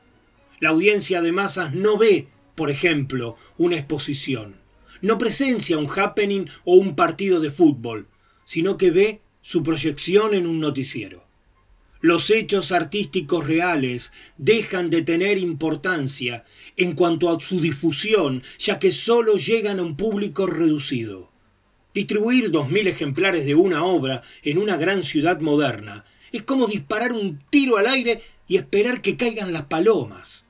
La 0.59 0.69
audiencia 0.69 1.21
de 1.21 1.31
masas 1.31 1.73
no 1.73 1.97
ve, 1.97 2.27
por 2.55 2.69
ejemplo, 2.69 3.37
una 3.57 3.75
exposición, 3.75 4.55
no 5.01 5.17
presencia 5.17 5.77
un 5.77 5.87
happening 5.87 6.47
o 6.63 6.75
un 6.75 6.95
partido 6.95 7.39
de 7.39 7.51
fútbol, 7.51 8.07
sino 8.45 8.77
que 8.77 8.91
ve 8.91 9.21
su 9.41 9.63
proyección 9.63 10.33
en 10.33 10.47
un 10.47 10.59
noticiero. 10.59 11.25
Los 12.01 12.29
hechos 12.29 12.71
artísticos 12.71 13.45
reales 13.45 14.11
dejan 14.37 14.89
de 14.89 15.01
tener 15.01 15.37
importancia 15.37 16.45
en 16.77 16.93
cuanto 16.93 17.29
a 17.29 17.39
su 17.39 17.59
difusión, 17.59 18.43
ya 18.59 18.79
que 18.79 18.91
solo 18.91 19.37
llegan 19.37 19.79
a 19.79 19.83
un 19.83 19.95
público 19.95 20.45
reducido. 20.45 21.31
Distribuir 21.95 22.51
dos 22.51 22.69
mil 22.69 22.87
ejemplares 22.87 23.45
de 23.45 23.55
una 23.55 23.85
obra 23.85 24.21
en 24.43 24.57
una 24.57 24.75
gran 24.75 25.01
ciudad 25.01 25.39
moderna 25.39 26.03
es 26.33 26.43
como 26.43 26.67
disparar 26.67 27.13
un 27.13 27.41
tiro 27.49 27.77
al 27.77 27.87
aire 27.87 28.21
y 28.49 28.57
esperar 28.57 29.01
que 29.01 29.15
caigan 29.15 29.53
las 29.53 29.67
palomas. 29.67 30.45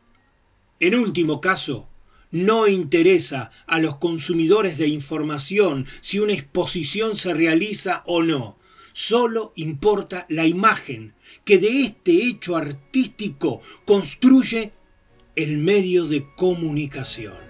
En 0.79 0.95
último 0.95 1.41
caso, 1.41 1.87
no 2.31 2.67
interesa 2.67 3.51
a 3.67 3.77
los 3.77 3.97
consumidores 3.97 4.79
de 4.79 4.87
información 4.87 5.85
si 6.01 6.17
una 6.17 6.33
exposición 6.33 7.15
se 7.15 7.35
realiza 7.35 8.01
o 8.07 8.23
no. 8.23 8.57
Solo 8.91 9.53
importa 9.55 10.25
la 10.29 10.47
imagen 10.47 11.13
que 11.43 11.59
de 11.59 11.83
este 11.83 12.25
hecho 12.25 12.55
artístico 12.55 13.61
construye 13.85 14.73
el 15.35 15.57
medio 15.57 16.05
de 16.05 16.25
comunicación. 16.35 17.44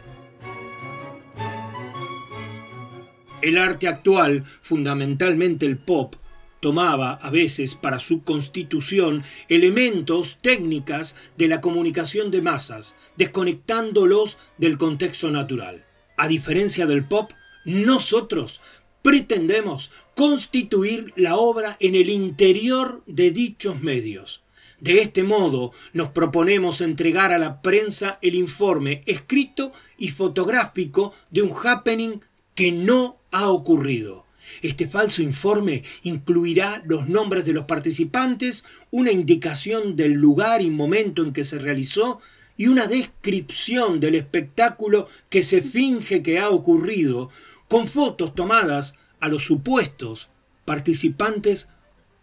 El 3.46 3.60
arte 3.60 3.88
actual, 3.88 4.44
fundamentalmente 4.64 5.68
el 5.68 5.78
pop, 5.78 6.16
tomaba 6.62 7.12
a 7.12 7.30
veces 7.30 7.76
para 7.76 8.00
su 8.00 8.24
constitución 8.24 9.24
elementos, 9.50 10.40
técnicas 10.42 11.16
de 11.38 11.48
la 11.48 11.62
comunicación 11.62 12.32
de 12.32 12.42
masas, 12.42 12.96
desconectándolos 13.18 14.40
del 14.58 14.80
contexto 14.80 15.30
natural. 15.30 15.86
A 16.18 16.28
diferencia 16.28 16.88
del 16.88 17.08
pop, 17.08 17.34
nosotros 17.66 18.62
pretendemos 19.04 19.92
constituir 20.16 21.14
la 21.16 21.36
obra 21.36 21.78
en 21.80 21.94
el 21.94 22.10
interior 22.10 23.04
de 23.06 23.30
dichos 23.30 23.80
medios. 23.80 24.44
De 24.80 25.02
este 25.02 25.22
modo, 25.22 25.72
nos 25.94 26.10
proponemos 26.10 26.82
entregar 26.82 27.32
a 27.32 27.38
la 27.38 27.62
prensa 27.62 28.18
el 28.24 28.34
informe 28.34 29.04
escrito 29.06 29.72
y 30.00 30.10
fotográfico 30.10 31.14
de 31.30 31.44
un 31.44 31.54
happening 31.64 32.22
que 32.56 32.72
no 32.72 33.18
ha 33.32 33.50
ocurrido. 33.50 34.26
Este 34.62 34.88
falso 34.88 35.22
informe 35.22 35.84
incluirá 36.04 36.82
los 36.86 37.08
nombres 37.10 37.46
de 37.46 37.54
los 37.54 37.66
participantes, 37.66 38.66
una 38.90 39.12
indicación 39.12 39.96
del 39.96 40.14
lugar 40.14 40.62
y 40.62 40.70
momento 40.70 41.24
en 41.24 41.34
que 41.34 41.44
se 41.44 41.60
realizó 41.60 42.20
y 42.58 42.68
una 42.68 42.88
descripción 42.88 44.00
del 44.00 44.16
espectáculo 44.16 45.10
que 45.30 45.44
se 45.44 45.62
finge 45.62 46.24
que 46.24 46.40
ha 46.40 46.50
ocurrido, 46.50 47.30
con 47.68 47.88
fotos 47.88 48.34
tomadas 48.34 48.96
a 49.20 49.28
los 49.28 49.44
supuestos 49.44 50.30
participantes, 50.64 51.70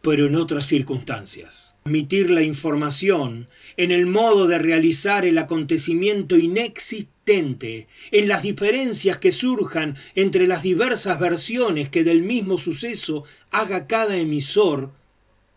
pero 0.00 0.26
en 0.26 0.36
otras 0.36 0.66
circunstancias 0.66 1.72
transmitir 1.82 2.30
la 2.30 2.42
información, 2.42 3.48
en 3.76 3.90
el 3.90 4.06
modo 4.06 4.46
de 4.46 4.58
realizar 4.58 5.24
el 5.24 5.38
acontecimiento 5.38 6.36
inexistente, 6.36 7.88
en 8.10 8.28
las 8.28 8.42
diferencias 8.42 9.18
que 9.18 9.32
surjan 9.32 9.96
entre 10.14 10.46
las 10.46 10.62
diversas 10.62 11.18
versiones 11.18 11.88
que 11.88 12.04
del 12.04 12.22
mismo 12.22 12.58
suceso 12.58 13.24
haga 13.50 13.86
cada 13.86 14.16
emisor, 14.16 14.92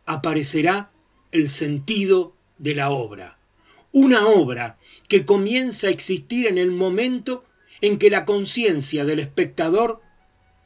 aparecerá 0.06 0.92
el 1.32 1.50
sentido 1.50 2.36
de 2.58 2.76
la 2.76 2.90
obra. 2.90 3.38
Una 3.92 4.28
obra 4.28 4.78
que 5.08 5.26
comienza 5.26 5.88
a 5.88 5.92
existir 5.92 6.48
en 6.48 6.58
el 6.58 6.72
momento 6.72 7.46
en 7.82 7.98
que 7.98 8.10
la 8.10 8.26
conciencia 8.26 9.06
del 9.06 9.20
espectador 9.20 10.02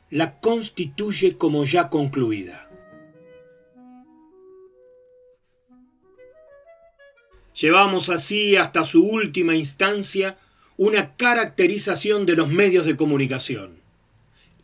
la 0.10 0.40
constituye 0.40 1.38
como 1.38 1.64
ya 1.64 1.90
concluida. 1.90 2.69
Llevamos 7.60 8.08
así 8.10 8.56
hasta 8.56 8.86
su 8.86 9.04
última 9.04 9.56
instancia 9.56 10.38
una 10.78 11.16
caracterización 11.18 12.26
de 12.26 12.38
los 12.38 12.48
medios 12.48 12.86
de 12.86 12.96
comunicación, 12.96 13.82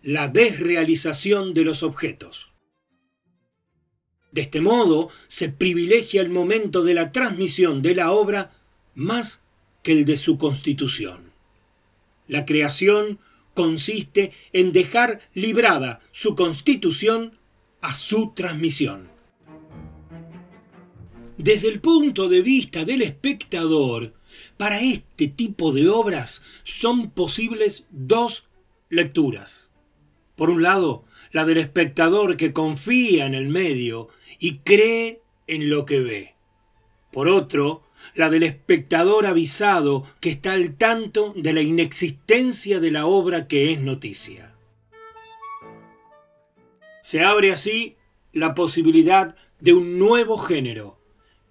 la 0.02 0.30
desrealización 0.30 1.54
de 1.54 1.66
los 1.66 1.84
objetos. 1.84 2.48
De 4.32 4.42
este 4.42 4.62
modo 4.62 5.10
se 5.28 5.50
privilegia 5.50 6.22
el 6.22 6.30
momento 6.30 6.84
de 6.84 6.94
la 6.94 7.12
transmisión 7.12 7.82
de 7.82 7.96
la 7.96 8.12
obra 8.12 8.54
más 8.94 9.42
que 9.84 9.92
el 9.92 10.06
de 10.06 10.18
su 10.18 10.38
constitución. 10.38 11.34
La 12.30 12.46
creación 12.46 13.20
consiste 13.54 14.32
en 14.54 14.72
dejar 14.72 15.20
librada 15.34 16.00
su 16.12 16.36
constitución 16.36 17.38
a 17.82 17.94
su 17.94 18.32
transmisión. 18.34 19.15
Desde 21.38 21.68
el 21.68 21.82
punto 21.82 22.30
de 22.30 22.42
vista 22.42 22.86
del 22.86 23.02
espectador, 23.02 24.14
para 24.58 24.80
este 24.80 25.28
tipo 25.28 25.74
de 25.74 25.90
obras 25.90 26.42
son 26.64 27.12
posibles 27.12 27.86
dos 27.90 28.48
lecturas. 28.90 29.72
Por 30.38 30.50
un 30.50 30.64
lado, 30.64 31.04
la 31.32 31.46
del 31.46 31.58
espectador 31.58 32.38
que 32.38 32.54
confía 32.54 33.26
en 33.26 33.36
el 33.36 33.50
medio 33.50 34.08
y 34.40 34.60
cree 34.60 35.22
en 35.48 35.70
lo 35.70 35.86
que 35.86 36.00
ve. 36.00 36.36
Por 37.12 37.28
otro, 37.28 37.84
la 38.14 38.30
del 38.30 38.44
espectador 38.44 39.26
avisado 39.26 40.04
que 40.22 40.30
está 40.30 40.54
al 40.54 40.78
tanto 40.78 41.34
de 41.36 41.52
la 41.52 41.62
inexistencia 41.62 42.80
de 42.80 42.92
la 42.92 43.06
obra 43.06 43.48
que 43.48 43.74
es 43.74 43.82
noticia. 43.82 44.56
Se 47.02 47.24
abre 47.24 47.52
así 47.52 47.98
la 48.32 48.56
posibilidad 48.56 49.36
de 49.60 49.74
un 49.74 50.00
nuevo 50.00 50.38
género, 50.38 51.00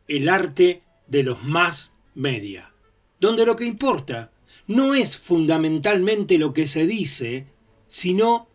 el 0.09 0.29
arte 0.29 0.83
de 1.07 1.23
los 1.23 1.43
más 1.45 1.95
media, 2.15 2.73
donde 3.21 3.47
lo 3.47 3.57
que 3.57 3.65
importa 3.65 4.33
no 4.67 4.95
es 4.95 5.17
fundamentalmente 5.17 6.39
lo 6.39 6.53
que 6.53 6.67
se 6.67 6.87
dice, 6.87 7.47
sino 7.87 8.49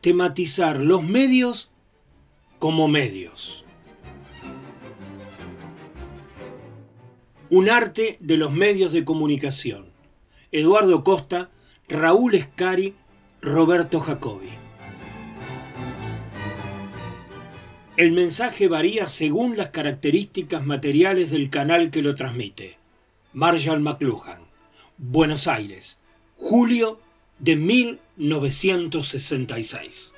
tematizar 0.00 0.78
los 0.80 1.02
medios 1.02 1.70
como 2.58 2.88
medios. 2.88 3.64
Un 7.50 7.68
arte 7.68 8.16
de 8.20 8.36
los 8.36 8.52
medios 8.52 8.92
de 8.92 9.04
comunicación. 9.04 9.90
Eduardo 10.52 11.02
Costa, 11.02 11.50
Raúl 11.88 12.34
Escari, 12.34 12.94
Roberto 13.40 14.00
Jacobi. 14.00 14.69
El 18.00 18.12
mensaje 18.12 18.66
varía 18.66 19.08
según 19.10 19.58
las 19.58 19.68
características 19.68 20.64
materiales 20.64 21.30
del 21.30 21.50
canal 21.50 21.90
que 21.90 22.00
lo 22.00 22.14
transmite. 22.14 22.78
Marshall 23.34 23.80
McLuhan, 23.80 24.40
Buenos 24.96 25.46
Aires, 25.46 26.00
julio 26.34 26.98
de 27.40 27.56
1966. 27.56 30.14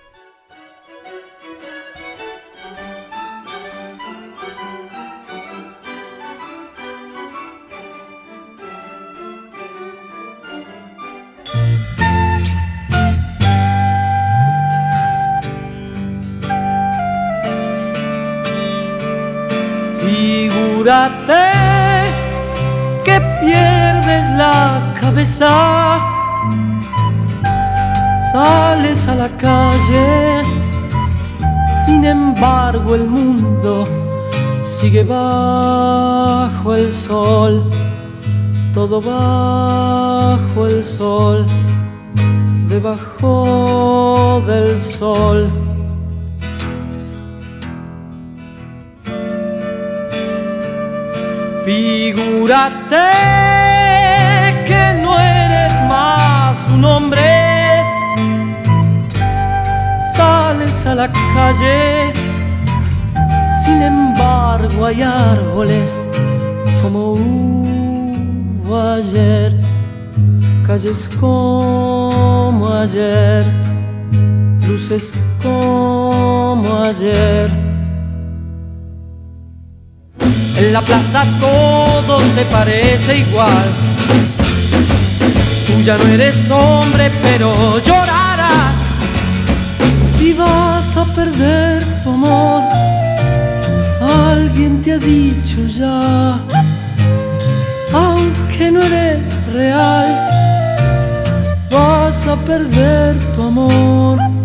Figúrate 21.02 21.50
que 23.04 23.20
pierdes 23.40 24.28
la 24.36 24.94
cabeza, 25.00 25.98
sales 28.32 29.08
a 29.08 29.14
la 29.16 29.28
calle, 29.30 30.42
sin 31.84 32.04
embargo 32.04 32.94
el 32.94 33.08
mundo 33.08 33.88
sigue 34.62 35.02
bajo 35.02 36.72
el 36.76 36.92
sol, 36.92 37.68
todo 38.72 39.00
bajo 39.00 40.66
el 40.68 40.84
sol, 40.84 41.44
debajo 42.68 44.40
del 44.46 44.80
sol. 44.80 45.61
Figúrate 51.64 53.10
que 54.66 55.00
no 55.00 55.16
eres 55.16 55.72
más 55.88 56.56
un 56.74 56.84
hombre. 56.84 57.84
Sales 60.16 60.86
a 60.86 60.94
la 60.96 61.12
calle, 61.12 62.12
sin 63.64 63.80
embargo 63.80 64.86
hay 64.86 65.02
árboles 65.02 65.96
como 66.82 67.12
hubo 67.12 68.80
ayer, 68.80 69.52
calles 70.66 71.08
como 71.20 72.68
ayer, 72.72 73.44
luces 74.66 75.12
como 75.40 76.82
ayer. 76.82 77.61
En 80.56 80.72
la 80.72 80.82
plaza 80.82 81.24
todo 81.40 82.18
te 82.36 82.44
parece 82.44 83.18
igual. 83.18 83.68
Tú 85.66 85.80
ya 85.82 85.96
no 85.96 86.06
eres 86.08 86.50
hombre, 86.50 87.10
pero 87.22 87.78
llorarás 87.78 88.76
si 90.16 90.32
vas 90.34 90.96
a 90.96 91.04
perder 91.06 91.84
tu 92.02 92.10
amor. 92.10 92.62
Alguien 94.00 94.82
te 94.82 94.92
ha 94.92 94.98
dicho 94.98 95.66
ya, 95.66 96.38
aunque 97.92 98.70
no 98.70 98.82
eres 98.82 99.20
real, 99.52 100.28
vas 101.70 102.26
a 102.26 102.36
perder 102.36 103.18
tu 103.34 103.42
amor. 103.42 104.41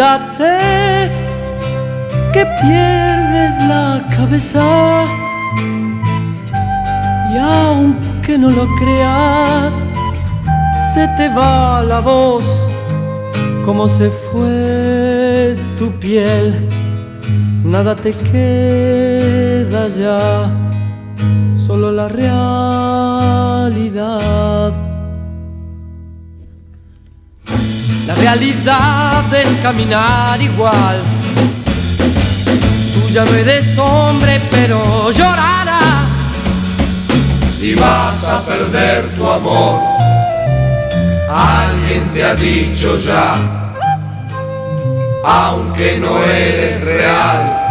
Figúrate 0.00 1.12
que 2.32 2.46
pierdes 2.62 3.54
la 3.68 4.02
cabeza 4.16 5.04
y 7.30 7.36
aunque 7.36 8.38
no 8.38 8.48
lo 8.48 8.66
creas, 8.78 9.84
se 10.94 11.06
te 11.18 11.28
va 11.28 11.82
la 11.82 12.00
voz 12.00 12.46
como 13.66 13.88
se 13.88 14.08
fue 14.08 15.54
tu 15.78 15.90
piel. 16.00 16.66
Nada 17.62 17.94
te 17.94 18.14
queda 18.14 19.88
ya, 19.88 20.50
solo 21.66 21.92
la 21.92 22.08
realidad. 22.08 23.30
La 28.10 28.16
realidad 28.16 29.32
es 29.32 29.46
caminar 29.62 30.42
igual. 30.42 31.00
Tú 32.92 33.08
ya 33.08 33.24
no 33.24 33.32
eres 33.36 33.78
hombre, 33.78 34.40
pero 34.50 35.12
llorarás. 35.12 36.10
Si 37.56 37.76
vas 37.76 38.24
a 38.24 38.44
perder 38.44 39.10
tu 39.10 39.30
amor, 39.30 39.78
alguien 41.32 42.10
te 42.10 42.24
ha 42.24 42.34
dicho 42.34 42.96
ya, 42.96 43.36
aunque 45.24 45.98
no 45.98 46.24
eres 46.24 46.80
real, 46.80 47.68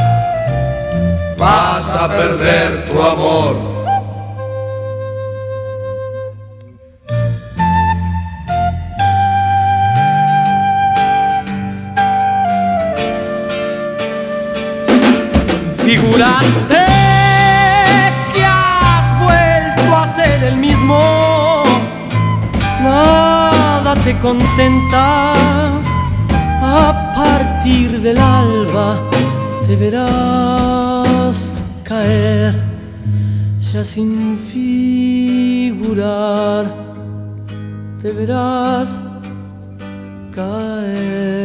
vas 1.38 1.96
a 1.96 2.08
perder 2.08 2.86
tu 2.86 3.02
amor. 3.02 3.69
Figúrate 16.10 16.86
que 18.34 18.44
has 18.44 19.20
vuelto 19.20 19.96
a 19.96 20.08
ser 20.08 20.44
el 20.44 20.58
mismo. 20.58 21.64
Nada 22.82 23.94
te 24.04 24.18
contenta. 24.18 25.34
A 26.62 27.14
partir 27.16 28.02
del 28.02 28.18
alba 28.18 28.98
te 29.68 29.76
verás 29.76 31.64
caer, 31.84 32.56
ya 33.72 33.84
sin 33.84 34.40
figurar. 34.52 35.86
Te 38.02 38.12
verás 38.12 39.00
caer. 40.34 41.39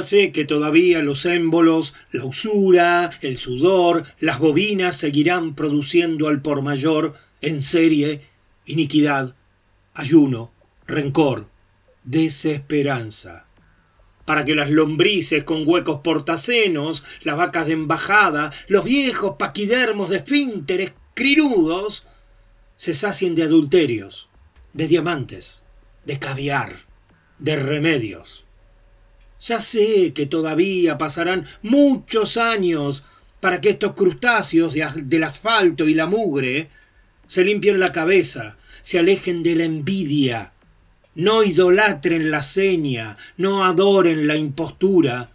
Que 0.00 0.46
todavía 0.46 1.02
los 1.02 1.26
émbolos, 1.26 1.94
la 2.10 2.24
usura, 2.24 3.10
el 3.20 3.36
sudor, 3.36 4.04
las 4.18 4.38
bobinas 4.38 4.96
seguirán 4.96 5.54
produciendo 5.54 6.28
al 6.28 6.40
por 6.40 6.62
mayor 6.62 7.14
en 7.42 7.62
serie 7.62 8.22
iniquidad, 8.64 9.34
ayuno, 9.94 10.52
rencor, 10.86 11.48
desesperanza. 12.04 13.46
Para 14.24 14.44
que 14.44 14.54
las 14.54 14.70
lombrices 14.70 15.44
con 15.44 15.64
huecos 15.66 16.00
portacenos, 16.02 17.04
las 17.22 17.36
vacas 17.36 17.66
de 17.66 17.72
embajada, 17.72 18.52
los 18.68 18.84
viejos 18.84 19.36
paquidermos 19.38 20.08
de 20.08 20.18
esfínteres 20.18 20.92
crinudos, 21.14 22.06
se 22.76 22.94
sacien 22.94 23.34
de 23.34 23.42
adulterios, 23.42 24.30
de 24.72 24.88
diamantes, 24.88 25.62
de 26.06 26.18
caviar, 26.18 26.86
de 27.38 27.56
remedios. 27.56 28.46
Ya 29.40 29.60
sé 29.60 30.12
que 30.12 30.26
todavía 30.26 30.98
pasarán 30.98 31.46
muchos 31.62 32.36
años 32.36 33.04
para 33.40 33.60
que 33.60 33.70
estos 33.70 33.94
crustáceos 33.94 34.74
del 34.74 35.24
asfalto 35.24 35.88
y 35.88 35.94
la 35.94 36.06
mugre 36.06 36.68
se 37.26 37.44
limpien 37.44 37.80
la 37.80 37.92
cabeza, 37.92 38.58
se 38.82 38.98
alejen 38.98 39.42
de 39.42 39.54
la 39.54 39.64
envidia, 39.64 40.52
no 41.14 41.42
idolatren 41.42 42.30
la 42.30 42.42
seña, 42.42 43.16
no 43.36 43.64
adoren 43.64 44.26
la 44.26 44.36
impostura 44.36 45.32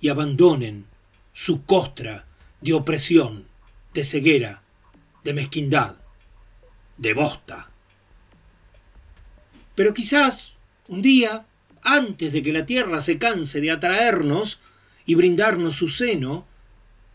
y 0.00 0.08
abandonen 0.08 0.86
su 1.32 1.64
costra 1.64 2.26
de 2.60 2.74
opresión, 2.74 3.46
de 3.92 4.04
ceguera, 4.04 4.62
de 5.24 5.34
mezquindad, 5.34 5.96
de 6.96 7.14
bosta. 7.14 7.70
Pero 9.74 9.94
quizás 9.94 10.54
un 10.88 11.02
día, 11.02 11.46
antes 11.82 12.32
de 12.32 12.42
que 12.42 12.52
la 12.52 12.66
tierra 12.66 13.00
se 13.00 13.18
canse 13.18 13.60
de 13.60 13.70
atraernos 13.70 14.60
y 15.06 15.14
brindarnos 15.14 15.76
su 15.76 15.88
seno, 15.88 16.46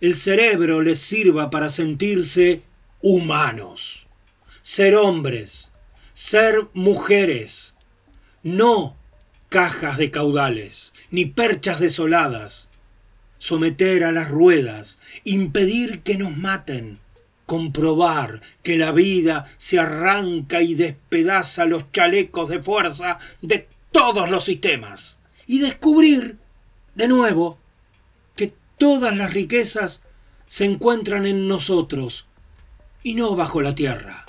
el 0.02 0.16
cerebro 0.16 0.82
les 0.82 1.00
sirva 1.00 1.50
para 1.50 1.70
sentirse 1.70 2.64
humanos, 3.02 4.08
ser 4.62 4.96
hombres, 4.96 5.72
ser 6.14 6.68
mujeres, 6.74 7.76
no 8.44 8.98
cajas 9.50 9.98
de 9.98 10.12
caudales, 10.12 10.94
ni 11.12 11.26
perchas 11.26 11.80
desoladas, 11.80 12.70
someter 13.38 14.04
a 14.04 14.12
las 14.12 14.30
ruedas, 14.30 15.00
impedir 15.24 16.02
que 16.02 16.18
nos 16.18 16.36
maten, 16.36 17.00
comprobar 17.46 18.42
que 18.64 18.78
la 18.78 18.92
vida 18.92 19.46
se 19.58 19.80
arranca 19.80 20.62
y 20.62 20.76
despedaza 20.76 21.66
los 21.66 21.92
chalecos 21.92 22.50
de 22.50 22.64
fuerza 22.64 23.18
de 23.42 23.68
todos 23.94 24.30
los 24.30 24.44
sistemas, 24.44 25.22
y 25.48 25.60
descubrir, 25.60 26.38
de 26.96 27.08
nuevo, 27.08 27.58
que 28.36 28.54
todas 28.78 29.16
las 29.16 29.34
riquezas 29.34 30.02
se 30.48 30.66
encuentran 30.66 31.26
en 31.26 31.48
nosotros 31.48 32.28
y 33.02 33.14
no 33.14 33.36
bajo 33.36 33.62
la 33.62 33.76
tierra. 33.76 34.26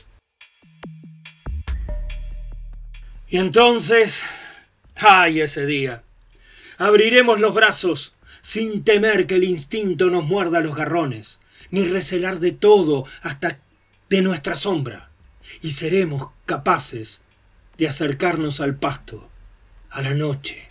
Y 3.29 3.39
entonces, 3.39 4.23
ay 4.97 5.41
ese 5.41 5.67
día, 5.67 6.05
abriremos 6.79 7.41
los 7.41 7.53
brazos 7.55 8.15
sin 8.41 8.85
temer 8.85 9.27
que 9.27 9.37
el 9.37 9.45
instinto 9.45 10.11
nos 10.11 10.25
muerda 10.25 10.61
los 10.61 10.77
garrones, 10.77 11.41
ni 11.71 11.85
recelar 11.85 12.39
de 12.39 12.53
todo 12.53 13.07
hasta 13.23 13.59
de 14.11 14.23
nuestra 14.23 14.55
sombra, 14.55 15.11
y 15.63 15.71
seremos 15.71 16.29
capaces 16.45 17.23
de 17.79 17.89
acercarnos 17.89 18.61
al 18.61 18.77
pasto, 18.77 19.31
a 19.95 20.03
la 20.03 20.13
noche, 20.13 20.71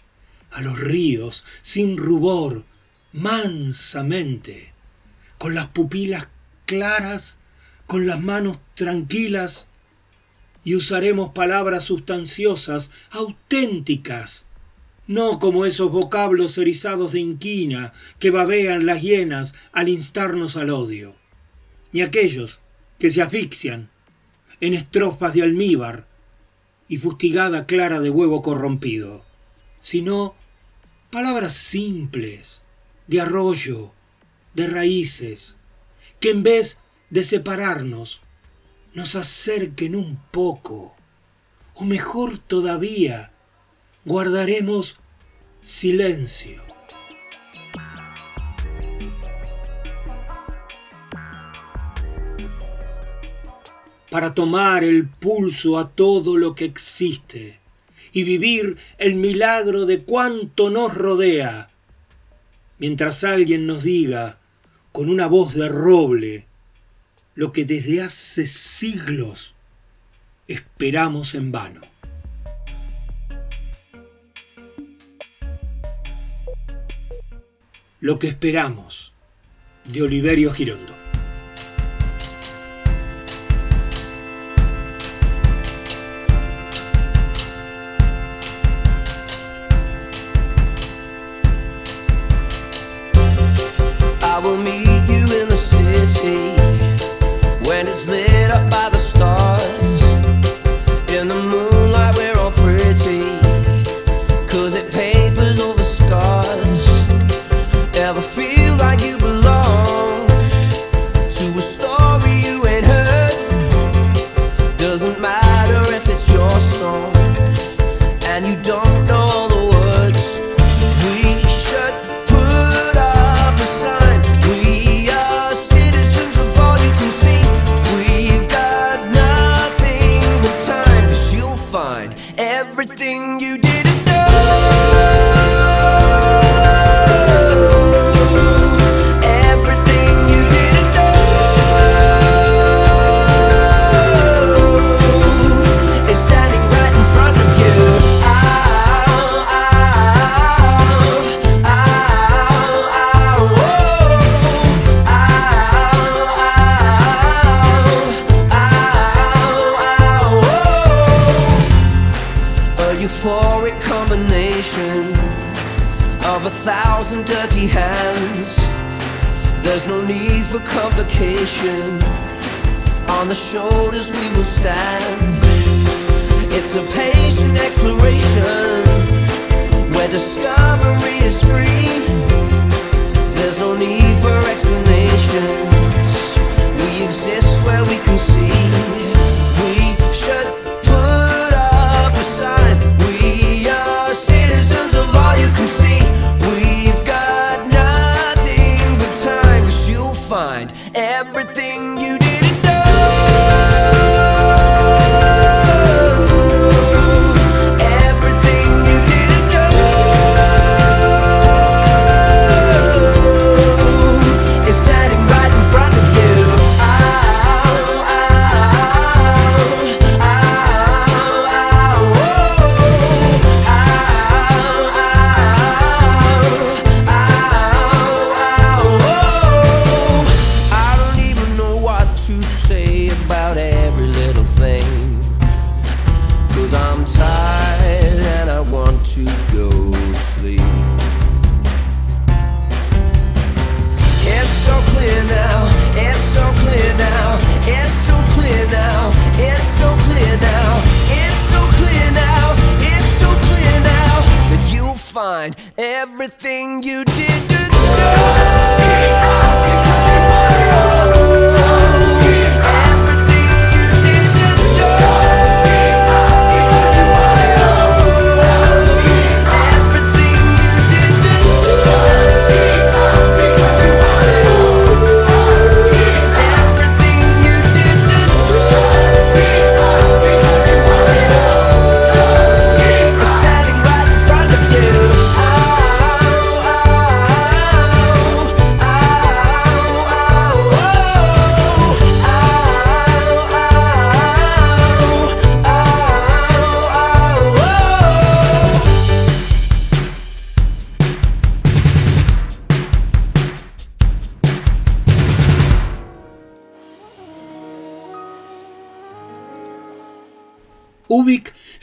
a 0.51 0.61
los 0.61 0.77
ríos, 0.77 1.45
sin 1.61 1.97
rubor, 1.97 2.65
mansamente, 3.13 4.73
con 5.37 5.55
las 5.55 5.67
pupilas 5.67 6.27
claras, 6.65 7.39
con 7.87 8.05
las 8.05 8.19
manos 8.19 8.59
tranquilas, 8.75 9.69
y 10.65 10.75
usaremos 10.75 11.31
palabras 11.31 11.85
sustanciosas, 11.85 12.91
auténticas, 13.11 14.45
no 15.07 15.39
como 15.39 15.65
esos 15.65 15.89
vocablos 15.89 16.57
erizados 16.57 17.13
de 17.13 17.21
inquina 17.21 17.93
que 18.19 18.29
babean 18.29 18.85
las 18.85 19.01
hienas 19.01 19.55
al 19.71 19.87
instarnos 19.87 20.57
al 20.57 20.69
odio, 20.69 21.15
ni 21.93 22.01
aquellos 22.01 22.59
que 22.99 23.09
se 23.09 23.21
asfixian 23.21 23.89
en 24.59 24.73
estrofas 24.73 25.33
de 25.33 25.43
almíbar 25.43 26.12
y 26.87 26.97
fustigada 26.97 27.65
clara 27.65 27.99
de 27.99 28.09
huevo 28.09 28.41
corrompido, 28.41 29.23
sino 29.81 30.35
palabras 31.11 31.53
simples, 31.53 32.63
de 33.07 33.21
arroyo, 33.21 33.93
de 34.53 34.67
raíces, 34.67 35.57
que 36.19 36.31
en 36.31 36.43
vez 36.43 36.79
de 37.09 37.23
separarnos, 37.23 38.21
nos 38.93 39.15
acerquen 39.15 39.95
un 39.95 40.19
poco, 40.31 40.95
o 41.75 41.83
mejor 41.83 42.37
todavía, 42.37 43.33
guardaremos 44.05 44.99
silencio. 45.59 46.62
Para 54.13 54.35
tomar 54.35 54.83
el 54.83 55.07
pulso 55.07 55.79
a 55.79 55.89
todo 55.89 56.37
lo 56.37 56.53
que 56.53 56.65
existe 56.65 57.59
y 58.11 58.23
vivir 58.23 58.77
el 58.99 59.15
milagro 59.15 59.87
de 59.87 60.03
cuanto 60.03 60.69
nos 60.69 60.93
rodea, 60.93 61.71
mientras 62.77 63.23
alguien 63.23 63.65
nos 63.65 63.81
diga 63.81 64.37
con 64.91 65.09
una 65.09 65.25
voz 65.25 65.55
de 65.55 65.67
roble, 65.67 66.45
lo 67.33 67.51
que 67.51 67.65
desde 67.65 68.03
hace 68.03 68.45
siglos 68.45 69.55
esperamos 70.47 71.33
en 71.33 71.51
vano. 71.51 71.81
Lo 77.99 78.19
que 78.19 78.27
esperamos 78.27 79.11
de 79.85 80.03
Oliverio 80.03 80.51
Girondo. 80.51 81.02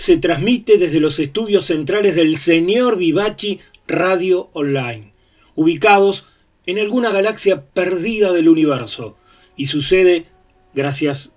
Se 0.01 0.17
transmite 0.17 0.79
desde 0.79 0.99
los 0.99 1.19
estudios 1.19 1.67
centrales 1.67 2.17
del 2.17 2.39
señor 2.39 2.97
Vivachi 2.97 3.61
Radio 3.87 4.49
Online, 4.55 5.13
ubicados 5.55 6.25
en 6.65 6.79
alguna 6.79 7.11
galaxia 7.11 7.67
perdida 7.75 8.33
del 8.33 8.49
universo, 8.49 9.19
y 9.57 9.67
sucede 9.67 10.25
gracias 10.73 11.35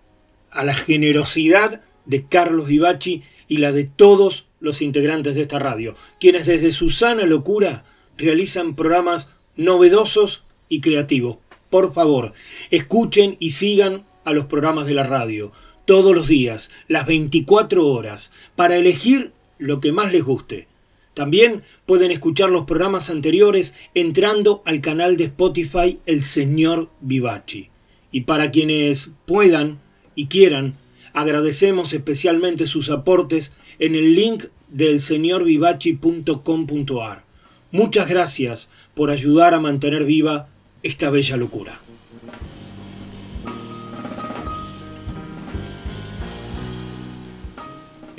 a 0.49 0.63
la 0.63 0.73
generosidad 0.73 1.83
de 2.05 2.25
Carlos 2.25 2.67
Vivachi 2.67 3.23
y 3.49 3.57
la 3.57 3.73
de 3.73 3.83
todos 3.83 4.45
los 4.61 4.81
integrantes 4.81 5.35
de 5.35 5.41
esta 5.41 5.59
radio, 5.59 5.97
quienes 6.17 6.45
desde 6.45 6.71
su 6.71 6.89
sana 6.89 7.25
locura 7.25 7.83
realizan 8.17 8.77
programas 8.77 9.31
novedosos 9.57 10.43
y 10.69 10.79
creativos. 10.79 11.35
Por 11.69 11.93
favor, 11.93 12.31
escuchen 12.71 13.35
y 13.41 13.51
sigan 13.51 14.05
a 14.23 14.31
los 14.31 14.45
programas 14.45 14.87
de 14.87 14.93
la 14.93 15.03
radio 15.03 15.51
todos 15.85 16.15
los 16.15 16.27
días, 16.27 16.71
las 16.87 17.05
24 17.05 17.87
horas, 17.87 18.31
para 18.55 18.77
elegir 18.77 19.31
lo 19.57 19.79
que 19.79 19.91
más 19.91 20.11
les 20.11 20.23
guste. 20.23 20.67
También 21.13 21.63
pueden 21.85 22.11
escuchar 22.11 22.49
los 22.49 22.65
programas 22.65 23.09
anteriores 23.09 23.73
entrando 23.93 24.61
al 24.65 24.81
canal 24.81 25.15
de 25.17 25.25
Spotify 25.25 25.99
El 26.05 26.23
Señor 26.23 26.89
Vivachi. 27.01 27.69
Y 28.11 28.21
para 28.21 28.51
quienes 28.51 29.11
puedan 29.25 29.81
y 30.15 30.27
quieran, 30.27 30.77
agradecemos 31.13 31.91
especialmente 31.93 32.67
sus 32.67 32.89
aportes 32.89 33.51
en 33.79 33.95
el 33.95 34.13
link 34.15 34.45
del 34.69 34.99
señorvivachi.com.ar. 34.99 37.25
Muchas 37.71 38.09
gracias 38.09 38.69
por 38.93 39.09
ayudar 39.11 39.53
a 39.53 39.59
mantener 39.59 40.05
viva 40.05 40.47
esta 40.83 41.09
bella 41.09 41.35
locura. 41.37 41.82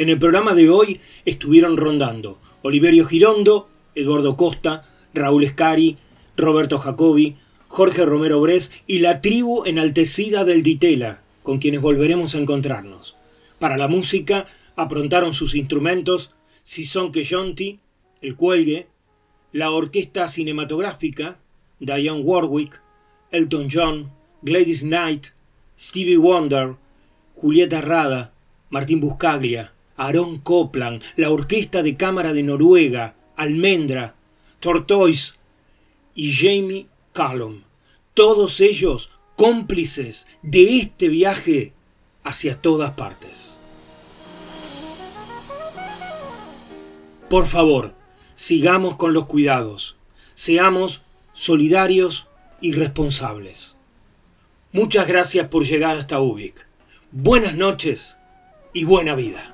En 0.05 0.11
el 0.11 0.19
programa 0.19 0.55
de 0.55 0.69
hoy 0.69 1.01
estuvieron 1.25 1.79
rondando 1.79 2.39
Oliverio 2.61 3.07
Girondo, 3.07 3.71
Eduardo 3.95 4.37
Costa, 4.37 4.87
Raúl 5.15 5.45
Escari, 5.45 5.97
Roberto 6.37 6.79
Jacobi, 6.79 7.37
Jorge 7.69 8.05
Romero 8.05 8.39
Bres 8.39 8.71
y 8.87 8.99
la 8.99 9.23
tribu 9.23 9.65
enaltecida 9.65 10.45
del 10.45 10.63
Ditela, 10.63 11.23
con 11.43 11.57
quienes 11.57 11.81
volveremos 11.81 12.35
a 12.35 12.39
encontrarnos. 12.39 13.17
Para 13.59 13.79
la 13.79 13.89
música 13.89 14.45
aprontaron 14.77 15.33
sus 15.33 15.55
instrumentos 15.55 16.33
Sison 16.63 17.11
Queyonti, 17.11 17.81
El 18.21 18.37
Cuelgue, 18.37 18.89
la 19.53 19.71
orquesta 19.71 20.29
cinematográfica, 20.29 21.39
Diane 21.81 22.21
Warwick, 22.21 22.79
Elton 23.31 23.69
John, 23.73 24.13
Gladys 24.43 24.83
Knight, 24.83 25.29
Stevie 25.79 26.19
Wonder, 26.19 26.77
Julieta 27.35 27.81
Rada, 27.81 28.35
Martín 28.69 29.01
Buscaglia, 29.01 29.74
Aaron 29.97 30.39
Copland, 30.39 31.03
la 31.17 31.31
Orquesta 31.31 31.83
de 31.83 31.97
Cámara 31.97 32.33
de 32.33 32.43
Noruega, 32.43 33.15
Almendra, 33.37 34.17
Tortoise 34.61 35.35
y 36.15 36.33
Jamie 36.33 36.87
Callum. 37.13 37.63
Todos 38.15 38.61
ellos 38.61 39.11
cómplices 39.37 40.27
de 40.43 40.79
este 40.79 41.09
viaje 41.09 41.73
hacia 42.23 42.61
todas 42.61 42.93
partes. 42.93 43.59
Por 47.29 47.47
favor, 47.47 47.95
sigamos 48.35 48.97
con 48.97 49.13
los 49.13 49.27
cuidados, 49.27 49.97
seamos 50.35 51.03
solidarios 51.33 52.29
y 52.61 52.73
responsables. 52.73 53.77
Muchas 54.73 55.07
gracias 55.07 55.49
por 55.49 55.65
llegar 55.65 55.97
hasta 55.97 56.21
UBIC. 56.21 56.67
Buenas 57.13 57.55
noches 57.55 58.19
y 58.73 58.85
buena 58.85 59.15
vida. 59.15 59.54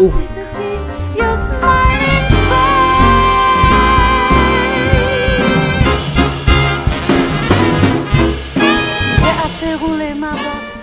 Ubik. 0.00 0.30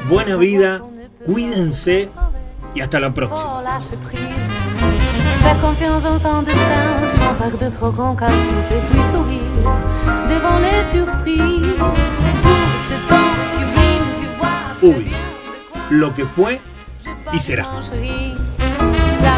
Buena 0.07 0.37
vida, 0.37 0.81
cuídense 1.25 2.09
y 2.75 2.81
hasta 2.81 2.99
la 2.99 3.11
próxima. 3.11 3.63
Faire 5.41 5.59
confiance 5.61 6.05
en 6.05 6.19
son 6.19 6.43
destin 6.43 7.03
sans 7.17 7.33
faire 7.35 7.57
de 7.57 7.75
trop 7.75 7.91
grands 7.91 8.15
calculs 8.15 8.37
et 8.69 8.81
puis 8.87 9.01
sourire 9.11 9.41
devant 10.29 10.59
les 10.59 10.83
surprises. 10.93 11.75
Tout 12.43 12.71
ce 12.87 12.95
temps 13.09 13.33
sublime, 13.51 14.07
tu 14.19 14.27
vois. 14.37 14.95
Ubi, 14.95 15.11
lo 15.89 16.13
que 16.13 16.25
fue 16.25 16.61
y 17.33 17.39
será. 17.39 17.65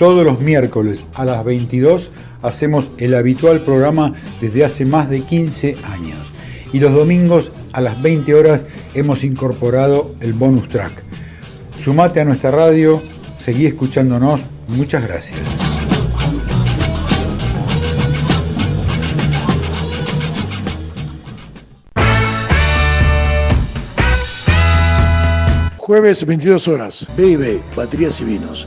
Todos 0.00 0.24
los 0.24 0.40
miércoles 0.40 1.04
a 1.12 1.26
las 1.26 1.44
22 1.44 2.10
hacemos 2.40 2.90
el 2.96 3.14
habitual 3.14 3.60
programa 3.60 4.14
desde 4.40 4.64
hace 4.64 4.86
más 4.86 5.10
de 5.10 5.20
15 5.20 5.76
años. 5.92 6.32
Y 6.72 6.80
los 6.80 6.94
domingos 6.94 7.52
a 7.74 7.82
las 7.82 8.00
20 8.00 8.34
horas 8.34 8.64
hemos 8.94 9.24
incorporado 9.24 10.14
el 10.22 10.32
bonus 10.32 10.70
track. 10.70 11.02
Sumate 11.76 12.22
a 12.22 12.24
nuestra 12.24 12.50
radio, 12.50 13.02
seguí 13.38 13.66
escuchándonos. 13.66 14.40
Muchas 14.68 15.06
gracias. 15.06 15.38
Jueves 25.76 26.24
22 26.24 26.68
horas, 26.68 27.06
B&B, 27.18 27.60
Baterías 27.76 28.18
y 28.22 28.24
Vinos. 28.24 28.66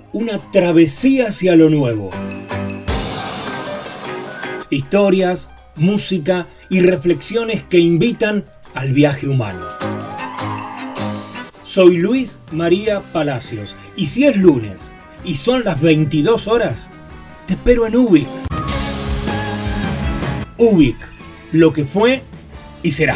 una 0.13 0.51
travesía 0.51 1.27
hacia 1.29 1.55
lo 1.55 1.69
nuevo. 1.69 2.11
Historias, 4.69 5.49
música 5.75 6.47
y 6.69 6.81
reflexiones 6.81 7.63
que 7.63 7.79
invitan 7.79 8.45
al 8.73 8.93
viaje 8.93 9.27
humano. 9.27 9.65
Soy 11.63 11.97
Luis 11.97 12.39
María 12.51 13.01
Palacios 13.13 13.77
y 13.95 14.07
si 14.07 14.25
es 14.25 14.35
lunes 14.35 14.91
y 15.23 15.35
son 15.35 15.63
las 15.63 15.79
22 15.79 16.47
horas, 16.47 16.89
te 17.45 17.53
espero 17.53 17.87
en 17.87 17.95
Ubik. 17.95 18.27
Ubik, 20.57 20.97
lo 21.53 21.71
que 21.71 21.85
fue 21.85 22.21
y 22.83 22.91
será. 22.91 23.15